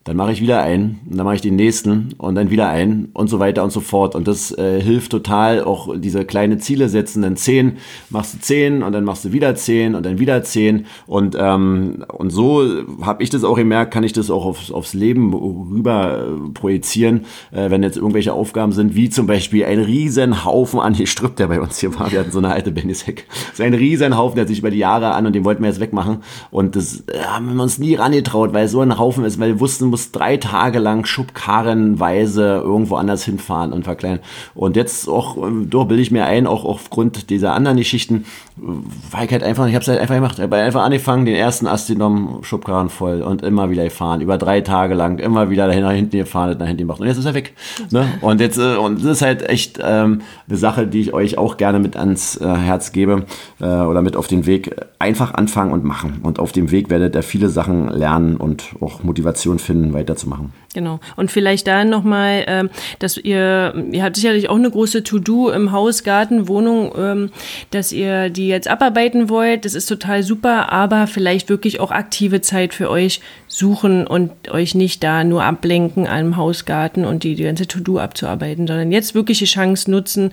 dann 0.06 0.18
mache 0.18 0.34
ich 0.34 0.42
wieder 0.42 0.62
einen, 0.62 1.00
und 1.10 1.18
dann 1.18 1.26
mache 1.26 1.36
ich 1.36 1.42
den 1.42 1.56
nächsten 1.56 2.10
und 2.18 2.36
dann 2.36 2.50
wieder 2.50 2.68
einen 2.68 3.10
und 3.14 3.30
so 3.30 3.40
weiter 3.40 3.64
und 3.64 3.72
so 3.72 3.80
fort. 3.80 4.16
Und 4.16 4.28
das 4.28 4.52
äh, 4.58 4.82
hilft 4.82 5.12
total, 5.12 5.64
auch 5.64 5.96
diese 5.98 6.26
kleine 6.26 6.58
Ziele 6.58 6.90
setzen. 6.90 7.22
Dann 7.22 7.38
zehn, 7.38 7.78
machst 8.10 8.34
du 8.34 8.40
zehn 8.40 8.84
und 8.84 8.92
dann 8.92 9.06
machst 9.06 9.24
du 9.24 9.32
wieder 9.32 9.56
zehn 9.56 9.96
und 9.96 10.06
dann 10.06 10.20
wieder 10.20 10.44
zehn. 10.44 10.88
Und, 11.08 11.38
ähm, 11.40 12.04
und 12.10 12.32
so 12.32 12.66
habe 13.02 13.24
ich 13.24 13.30
das 13.30 13.46
auch 13.46 13.56
gemerkt, 13.56 13.94
kann 13.94 14.04
ich 14.04 14.12
das 14.12 14.30
auch 14.30 14.46
aufs, 14.46 14.72
aufs 14.72 14.94
Leben 14.94 15.34
rüber 15.34 16.28
äh, 16.28 16.50
projizieren, 16.54 17.22
äh, 17.52 17.70
wenn 17.70 17.82
jetzt 17.82 17.96
irgendwelche 17.96 18.34
Aufgaben 18.34 18.74
sind, 18.74 18.96
wie 18.96 19.10
zum 19.10 19.26
Beispiel 19.26 19.64
ein 19.64 19.80
riesen 19.80 20.44
Haufen 20.44 20.80
an 20.82 20.96
Gestrüpp, 20.96 21.38
der 21.38 21.48
bei 21.48 21.62
uns 21.62 21.80
hier 21.80 21.98
war. 21.98 22.12
Wir 22.12 22.20
hatten 22.20 22.32
so 22.32 22.40
eine 22.40 22.52
alte 22.52 22.72
Bennisheck. 22.72 23.26
So 23.54 23.64
ein 23.64 23.74
riesen 23.74 24.18
Haufen, 24.18 24.36
der 24.36 24.42
hat 24.42 24.50
sich 24.50 24.60
über 24.60 24.72
die 24.72 24.80
Jahre 24.80 25.14
an 25.14 25.26
und 25.26 25.34
den 25.34 25.46
wollten 25.46 25.64
wir 25.64 25.70
jetzt 25.70 25.80
wegmachen. 25.80 26.18
Und 26.52 26.76
das 26.76 27.06
äh, 27.08 27.20
haben 27.26 27.56
wir 27.56 27.64
uns 27.64 27.80
nie 27.80 27.96
rangetraut, 27.96 28.54
weil 28.54 28.68
so 28.68 28.82
ein 28.82 28.98
Haufen 28.98 29.24
ist, 29.24 29.40
weil 29.40 29.54
wir 29.54 29.60
wussten, 29.62 29.93
muss 29.94 30.12
drei 30.12 30.38
Tage 30.38 30.80
lang 30.80 31.06
schubkarrenweise 31.06 32.62
irgendwo 32.64 32.96
anders 32.96 33.24
hinfahren 33.26 33.72
und 33.72 33.84
verkleiden. 33.84 34.22
Und 34.56 34.76
jetzt 34.76 35.08
auch, 35.08 35.38
äh, 35.38 35.66
doch 35.68 35.86
bilde 35.86 36.02
ich 36.02 36.10
mir 36.10 36.26
ein, 36.26 36.48
auch 36.48 36.66
aufgrund 36.66 37.30
dieser 37.30 37.54
anderen 37.54 37.78
Geschichten, 37.78 38.26
war 38.56 39.24
ich 39.24 39.32
halt 39.32 39.44
einfach, 39.44 39.68
ich 39.68 39.76
habe 39.76 39.84
es 39.84 39.88
halt 39.88 40.00
einfach 40.00 40.16
gemacht. 40.16 40.40
Ich 40.40 40.44
habe 40.44 40.56
einfach 40.58 40.84
angefangen, 40.84 41.26
den 41.26 41.36
ersten 41.36 41.68
Ast 41.68 41.90
genommen, 41.90 42.40
Schubkarren 42.42 42.90
voll 42.90 43.22
und 43.22 43.44
immer 43.44 43.70
wieder 43.70 43.84
gefahren, 43.84 44.22
über 44.22 44.40
drei 44.40 44.62
Tage 44.62 44.96
lang, 44.96 45.20
immer 45.20 45.52
wieder 45.52 45.68
dahin, 45.68 45.84
nach 45.84 45.92
hinten 45.92 46.18
gefahren, 46.18 46.58
nach 46.58 46.66
hinten 46.66 46.82
gemacht. 46.82 47.00
Und 47.00 47.06
jetzt 47.06 47.18
ist 47.18 47.26
er 47.26 47.36
weg. 47.36 47.54
Ne? 47.92 48.08
Und 48.22 48.42
jetzt, 48.42 48.58
äh, 48.58 48.76
und 48.76 48.98
das 48.98 49.06
ist 49.06 49.22
halt 49.22 49.48
echt 49.48 49.80
ähm, 49.84 50.22
eine 50.48 50.58
Sache, 50.58 50.88
die 50.88 51.02
ich 51.02 51.14
euch 51.14 51.38
auch 51.38 51.58
gerne 51.58 51.78
mit 51.78 51.98
ans 51.98 52.36
äh, 52.38 52.48
Herz 52.48 52.94
gebe 52.94 53.26
äh, 53.60 53.66
oder 53.66 54.02
mit 54.02 54.16
auf 54.16 54.26
den 54.26 54.48
Weg. 54.48 54.76
Einfach 54.98 55.36
anfangen 55.36 55.72
und 55.72 55.84
machen. 55.84 56.22
Und 56.24 56.40
auf 56.40 56.52
dem 56.52 56.72
Weg 56.72 56.90
werdet 56.90 57.16
ihr 57.16 57.24
viele 57.24 57.50
Sachen 57.50 57.90
lernen 57.90 58.38
und 58.38 58.76
auch 58.82 59.04
Motivation 59.04 59.60
finden, 59.60 59.83
weiterzumachen. 59.92 60.54
Genau. 60.74 61.00
Und 61.16 61.32
vielleicht 61.32 61.68
da 61.68 61.86
nochmal, 61.86 62.44
ähm, 62.48 62.70
dass 63.00 63.18
ihr, 63.18 63.74
ihr 63.92 64.04
habt 64.04 64.16
sicherlich 64.16 64.50
auch 64.50 64.56
eine 64.56 64.72
große 64.72 65.04
To-Do 65.04 65.52
im 65.52 65.72
Haus, 65.72 66.04
Garten, 66.04 66.48
Wohnung, 66.48 66.92
ähm, 66.98 67.32
dass 67.72 67.92
ihr 67.92 68.30
die 68.30 68.48
jetzt 68.48 68.68
abarbeiten 68.68 69.30
wollt. 69.30 69.66
Das 69.66 69.76
ist 69.76 69.86
total 69.86 70.24
super, 70.24 70.72
aber 70.72 71.08
vielleicht 71.08 71.50
wirklich 71.50 71.80
auch 71.80 71.92
aktive 71.92 72.42
Zeit 72.42 72.74
für 72.74 72.90
euch 72.90 73.22
suchen 73.48 74.08
und 74.08 74.32
euch 74.50 74.74
nicht 74.74 75.04
da 75.04 75.24
nur 75.24 75.44
ablenken 75.44 76.08
am 76.08 76.38
Hausgarten 76.38 77.06
und 77.06 77.24
die, 77.24 77.36
die 77.36 77.44
ganze 77.44 77.68
To-Do 77.68 78.00
abzuarbeiten, 78.00 78.66
sondern 78.66 78.92
jetzt 78.92 79.14
wirklich 79.14 79.40
die 79.40 79.46
Chance 79.46 79.92
nutzen, 79.92 80.32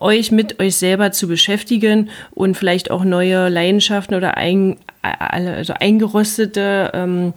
euch 0.00 0.32
mit 0.32 0.60
euch 0.60 0.76
selber 0.76 1.12
zu 1.12 1.28
beschäftigen 1.28 2.08
und 2.32 2.56
vielleicht 2.56 2.90
auch 2.90 3.04
neue 3.04 3.50
Leidenschaften 3.50 4.14
oder 4.14 4.38
ein, 4.38 4.76
also 5.02 5.74
eingerostete 5.78 6.90
ähm, 6.94 7.34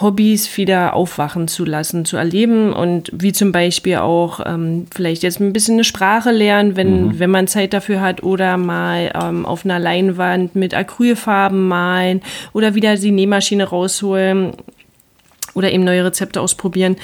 Hobbys 0.00 0.54
wieder 0.58 0.94
aufwachen 0.94 1.48
zu 1.48 1.64
lassen, 1.64 1.85
zu 2.04 2.16
erleben 2.16 2.72
und 2.72 3.10
wie 3.12 3.32
zum 3.32 3.52
Beispiel 3.52 3.96
auch 3.96 4.40
ähm, 4.44 4.86
vielleicht 4.94 5.22
jetzt 5.22 5.40
ein 5.40 5.52
bisschen 5.52 5.74
eine 5.74 5.84
Sprache 5.84 6.30
lernen, 6.30 6.76
wenn, 6.76 7.06
mhm. 7.06 7.18
wenn 7.18 7.30
man 7.30 7.46
Zeit 7.46 7.72
dafür 7.72 8.00
hat 8.00 8.22
oder 8.22 8.56
mal 8.56 9.12
ähm, 9.14 9.46
auf 9.46 9.64
einer 9.64 9.78
Leinwand 9.78 10.56
mit 10.56 10.74
Acrylfarben 10.74 11.68
malen 11.68 12.22
oder 12.52 12.74
wieder 12.74 12.96
die 12.96 13.12
Nähmaschine 13.12 13.64
rausholen 13.64 14.52
oder 15.54 15.72
eben 15.72 15.84
neue 15.84 16.04
Rezepte 16.04 16.40
ausprobieren 16.40 16.96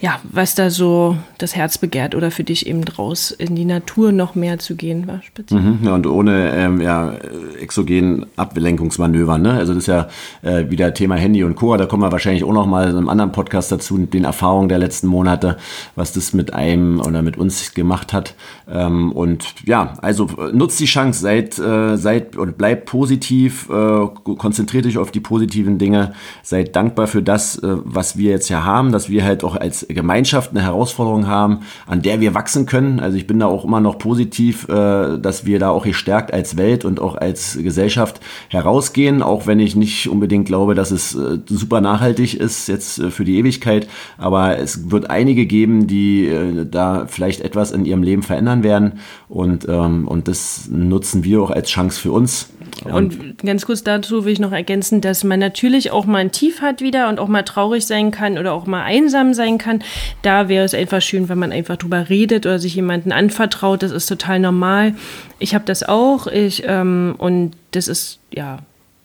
ja, 0.00 0.20
was 0.22 0.54
da 0.54 0.70
so 0.70 1.16
das 1.38 1.56
Herz 1.56 1.76
begehrt 1.76 2.14
oder 2.14 2.30
für 2.30 2.44
dich 2.44 2.68
eben 2.68 2.84
raus 2.84 3.32
in 3.32 3.56
die 3.56 3.64
Natur 3.64 4.12
noch 4.12 4.36
mehr 4.36 4.60
zu 4.60 4.76
gehen 4.76 5.08
war 5.08 5.22
speziell. 5.22 5.60
Mhm, 5.60 5.78
ja, 5.82 5.94
und 5.94 6.06
ohne 6.06 6.52
ähm, 6.54 6.80
ja, 6.80 7.14
exogenen 7.60 8.26
Ablenkungsmanöver. 8.36 9.38
Ne? 9.38 9.54
Also 9.54 9.74
das 9.74 9.84
ist 9.84 9.86
ja 9.88 10.08
äh, 10.42 10.70
wieder 10.70 10.94
Thema 10.94 11.16
Handy 11.16 11.42
und 11.42 11.56
Co. 11.56 11.76
Da 11.76 11.86
kommen 11.86 12.04
wir 12.04 12.12
wahrscheinlich 12.12 12.44
auch 12.44 12.52
noch 12.52 12.66
mal 12.66 12.90
in 12.90 12.96
einem 12.96 13.08
anderen 13.08 13.32
Podcast 13.32 13.72
dazu, 13.72 13.94
mit 13.94 14.14
den 14.14 14.22
Erfahrungen 14.22 14.68
der 14.68 14.78
letzten 14.78 15.08
Monate, 15.08 15.56
was 15.96 16.12
das 16.12 16.32
mit 16.32 16.54
einem 16.54 17.00
oder 17.00 17.22
mit 17.22 17.36
uns 17.36 17.74
gemacht 17.74 18.12
hat. 18.12 18.36
Ähm, 18.70 19.10
und 19.10 19.66
ja, 19.66 19.94
also 20.00 20.28
nutzt 20.52 20.78
die 20.78 20.84
Chance, 20.84 21.20
seid, 21.20 21.58
äh, 21.58 21.96
seid 21.96 22.36
und 22.36 22.56
bleibt 22.56 22.86
positiv, 22.86 23.68
äh, 23.68 24.06
konzentriert 24.36 24.86
euch 24.86 24.98
auf 24.98 25.10
die 25.10 25.20
positiven 25.20 25.78
Dinge, 25.78 26.12
seid 26.44 26.76
dankbar 26.76 27.08
für 27.08 27.22
das, 27.22 27.56
äh, 27.58 27.76
was 27.82 28.16
wir 28.16 28.30
jetzt 28.30 28.48
ja 28.48 28.62
haben, 28.62 28.92
dass 28.92 29.08
wir 29.08 29.24
halt 29.24 29.42
auch 29.42 29.56
als 29.56 29.87
Gemeinschaft 29.94 30.50
eine 30.50 30.62
Herausforderung 30.62 31.26
haben, 31.26 31.60
an 31.86 32.02
der 32.02 32.20
wir 32.20 32.34
wachsen 32.34 32.66
können. 32.66 33.00
Also 33.00 33.16
ich 33.16 33.26
bin 33.26 33.38
da 33.38 33.46
auch 33.46 33.64
immer 33.64 33.80
noch 33.80 33.98
positiv, 33.98 34.68
äh, 34.68 35.18
dass 35.18 35.46
wir 35.46 35.58
da 35.58 35.70
auch 35.70 35.84
gestärkt 35.84 36.32
als 36.32 36.56
Welt 36.56 36.84
und 36.84 37.00
auch 37.00 37.16
als 37.16 37.58
Gesellschaft 37.60 38.20
herausgehen, 38.48 39.22
auch 39.22 39.46
wenn 39.46 39.60
ich 39.60 39.76
nicht 39.76 40.08
unbedingt 40.08 40.46
glaube, 40.46 40.74
dass 40.74 40.90
es 40.90 41.14
äh, 41.14 41.38
super 41.46 41.80
nachhaltig 41.80 42.34
ist 42.34 42.68
jetzt 42.68 42.98
äh, 42.98 43.10
für 43.10 43.24
die 43.24 43.38
Ewigkeit. 43.38 43.88
Aber 44.16 44.58
es 44.58 44.90
wird 44.90 45.10
einige 45.10 45.46
geben, 45.46 45.86
die 45.86 46.30
da 46.70 47.06
vielleicht 47.06 47.40
etwas 47.40 47.72
in 47.72 47.84
ihrem 47.84 48.02
Leben 48.02 48.22
verändern 48.22 48.62
werden 48.62 49.00
und, 49.28 49.68
ähm, 49.68 50.08
und 50.08 50.28
das 50.28 50.68
nutzen 50.70 51.24
wir 51.24 51.42
auch 51.42 51.50
als 51.50 51.68
Chance 51.68 52.00
für 52.00 52.12
uns. 52.12 52.48
Und 52.84 53.38
ganz 53.38 53.66
kurz 53.66 53.82
dazu 53.82 54.24
will 54.24 54.32
ich 54.32 54.40
noch 54.40 54.52
ergänzen, 54.52 55.00
dass 55.00 55.24
man 55.24 55.40
natürlich 55.40 55.90
auch 55.90 56.06
mal 56.06 56.18
ein 56.18 56.32
Tief 56.32 56.60
hat 56.60 56.80
wieder 56.80 57.08
und 57.08 57.18
auch 57.18 57.28
mal 57.28 57.42
traurig 57.42 57.86
sein 57.86 58.10
kann 58.10 58.38
oder 58.38 58.52
auch 58.52 58.66
mal 58.66 58.82
einsam 58.82 59.34
sein 59.34 59.58
kann. 59.58 59.77
Da 60.22 60.48
wäre 60.48 60.64
es 60.64 60.74
einfach 60.74 61.02
schön, 61.02 61.28
wenn 61.28 61.38
man 61.38 61.52
einfach 61.52 61.76
drüber 61.76 62.08
redet 62.08 62.46
oder 62.46 62.58
sich 62.58 62.74
jemanden 62.74 63.12
anvertraut. 63.12 63.82
Das 63.82 63.90
ist 63.90 64.06
total 64.06 64.40
normal. 64.40 64.94
Ich 65.38 65.54
habe 65.54 65.64
das 65.64 65.82
auch. 65.82 66.26
Ich, 66.26 66.62
ähm, 66.66 67.14
und 67.18 67.52
das 67.72 67.88
ist, 67.88 68.18
ja, 68.32 68.58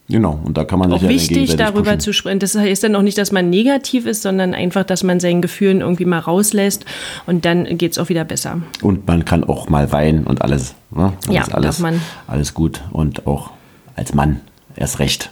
Genau, 0.09 0.39
und 0.43 0.57
da 0.57 0.65
kann 0.65 0.79
man 0.79 0.91
auch 0.91 0.99
sich 0.99 1.09
wichtig, 1.09 1.55
darüber 1.55 1.83
pushen. 1.83 1.99
zu 2.01 2.13
sprechen. 2.13 2.39
Das 2.39 2.55
heißt 2.55 2.83
dann 2.83 2.95
auch 2.95 3.01
nicht, 3.01 3.17
dass 3.17 3.31
man 3.31 3.49
negativ 3.49 4.05
ist, 4.05 4.21
sondern 4.21 4.53
einfach, 4.53 4.83
dass 4.83 5.01
man 5.01 5.19
seinen 5.19 5.41
Gefühlen 5.41 5.79
irgendwie 5.79 6.05
mal 6.05 6.19
rauslässt 6.19 6.85
und 7.25 7.45
dann 7.45 7.77
geht 7.77 7.93
es 7.93 7.97
auch 7.97 8.09
wieder 8.09 8.25
besser. 8.25 8.61
Und 8.81 9.07
man 9.07 9.23
kann 9.23 9.45
auch 9.45 9.69
mal 9.69 9.91
weinen 9.91 10.25
und 10.25 10.41
alles. 10.41 10.75
Ne? 10.91 11.13
ja, 11.29 11.43
alles, 11.45 11.77
darf 11.77 11.79
man. 11.79 12.01
alles 12.27 12.53
gut 12.53 12.81
und 12.91 13.25
auch 13.25 13.51
als 13.95 14.13
Mann 14.13 14.41
erst 14.75 14.99
recht. 14.99 15.31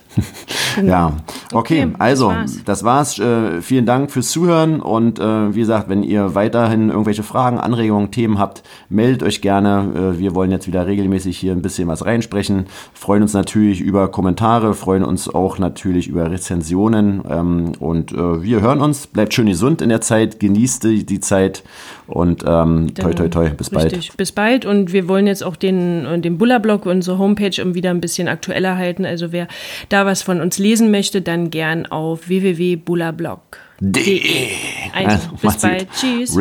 Genau. 0.75 0.89
ja, 0.89 1.18
okay, 1.53 1.84
okay 1.84 1.96
also 2.00 2.30
das 2.30 2.38
war's. 2.38 2.63
Das 2.65 2.84
war's. 2.84 3.20
Äh, 3.20 3.62
vielen 3.62 3.86
Dank 3.86 4.12
fürs 4.12 4.30
Zuhören 4.30 4.80
und 4.80 5.20
äh, 5.20 5.53
wie 5.53 5.60
gesagt, 5.60 5.89
wenn 5.89 6.03
ihr 6.03 6.36
weiterhin 6.36 6.89
irgendwelche 6.89 7.24
Fragen, 7.24 7.60
Anregungen, 7.60 8.12
Themen 8.12 8.39
habt, 8.39 8.63
meldet 8.89 9.24
euch 9.24 9.41
gerne. 9.41 10.13
Äh, 10.15 10.20
wir 10.20 10.36
wollen 10.36 10.51
jetzt 10.51 10.68
wieder 10.68 10.88
regelmäßig 10.88 11.38
hier 11.38 11.51
ein 11.51 11.62
bisschen 11.62 11.88
was 11.88 12.06
reinsprechen. 12.06 12.68
Freuen 12.94 13.24
uns 13.24 13.34
natürlich 13.34 13.82
über 13.82 14.08
Kommentare, 14.10 14.74
freuen 14.74 15.03
uns 15.03 15.27
auch 15.27 15.60
natürlich 15.60 16.08
über 16.08 16.32
Rezensionen 16.32 17.22
ähm, 17.30 17.74
und 17.80 18.12
äh, 18.12 18.44
wir 18.44 18.62
hören 18.62 18.82
uns. 18.82 19.08
Bleibt 19.08 19.34
schön 19.34 19.48
gesund 19.48 19.82
in 19.82 19.89
der 19.89 20.01
Zeit, 20.01 20.40
genießt 20.40 20.83
die, 20.85 21.05
die 21.05 21.20
Zeit 21.20 21.64
und 22.07 22.44
ähm, 22.46 22.94
toi 22.96 23.14
toi 23.14 23.27
toi, 23.29 23.50
bis 23.50 23.72
Richtig. 23.74 24.07
bald. 24.07 24.18
Bis 24.18 24.31
bald 24.31 24.66
und 24.66 24.94
wir 24.94 25.07
wollen 25.07 25.27
jetzt 25.27 25.44
auch 25.44 25.55
den, 25.55 26.22
den 26.22 26.38
Bulla-Blog, 26.38 26.85
unsere 26.85 27.18
Homepage 27.18 27.51
wieder 27.74 27.90
ein 27.90 28.01
bisschen 28.01 28.27
aktueller 28.27 28.77
halten. 28.77 29.05
Also 29.05 29.31
wer 29.31 29.48
da 29.90 30.00
was 30.05 30.24
von 30.24 30.42
uns 30.42 30.57
lesen 30.57 30.92
möchte, 30.92 31.22
dann 31.22 31.50
gern 31.50 31.85
auf 31.85 32.27
www.bullablog.de. 32.27 34.48
Also, 34.94 35.29
bis 35.42 35.57
bald. 35.57 35.87
Tschüss. 35.92 36.35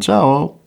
Ciao. 0.00 0.59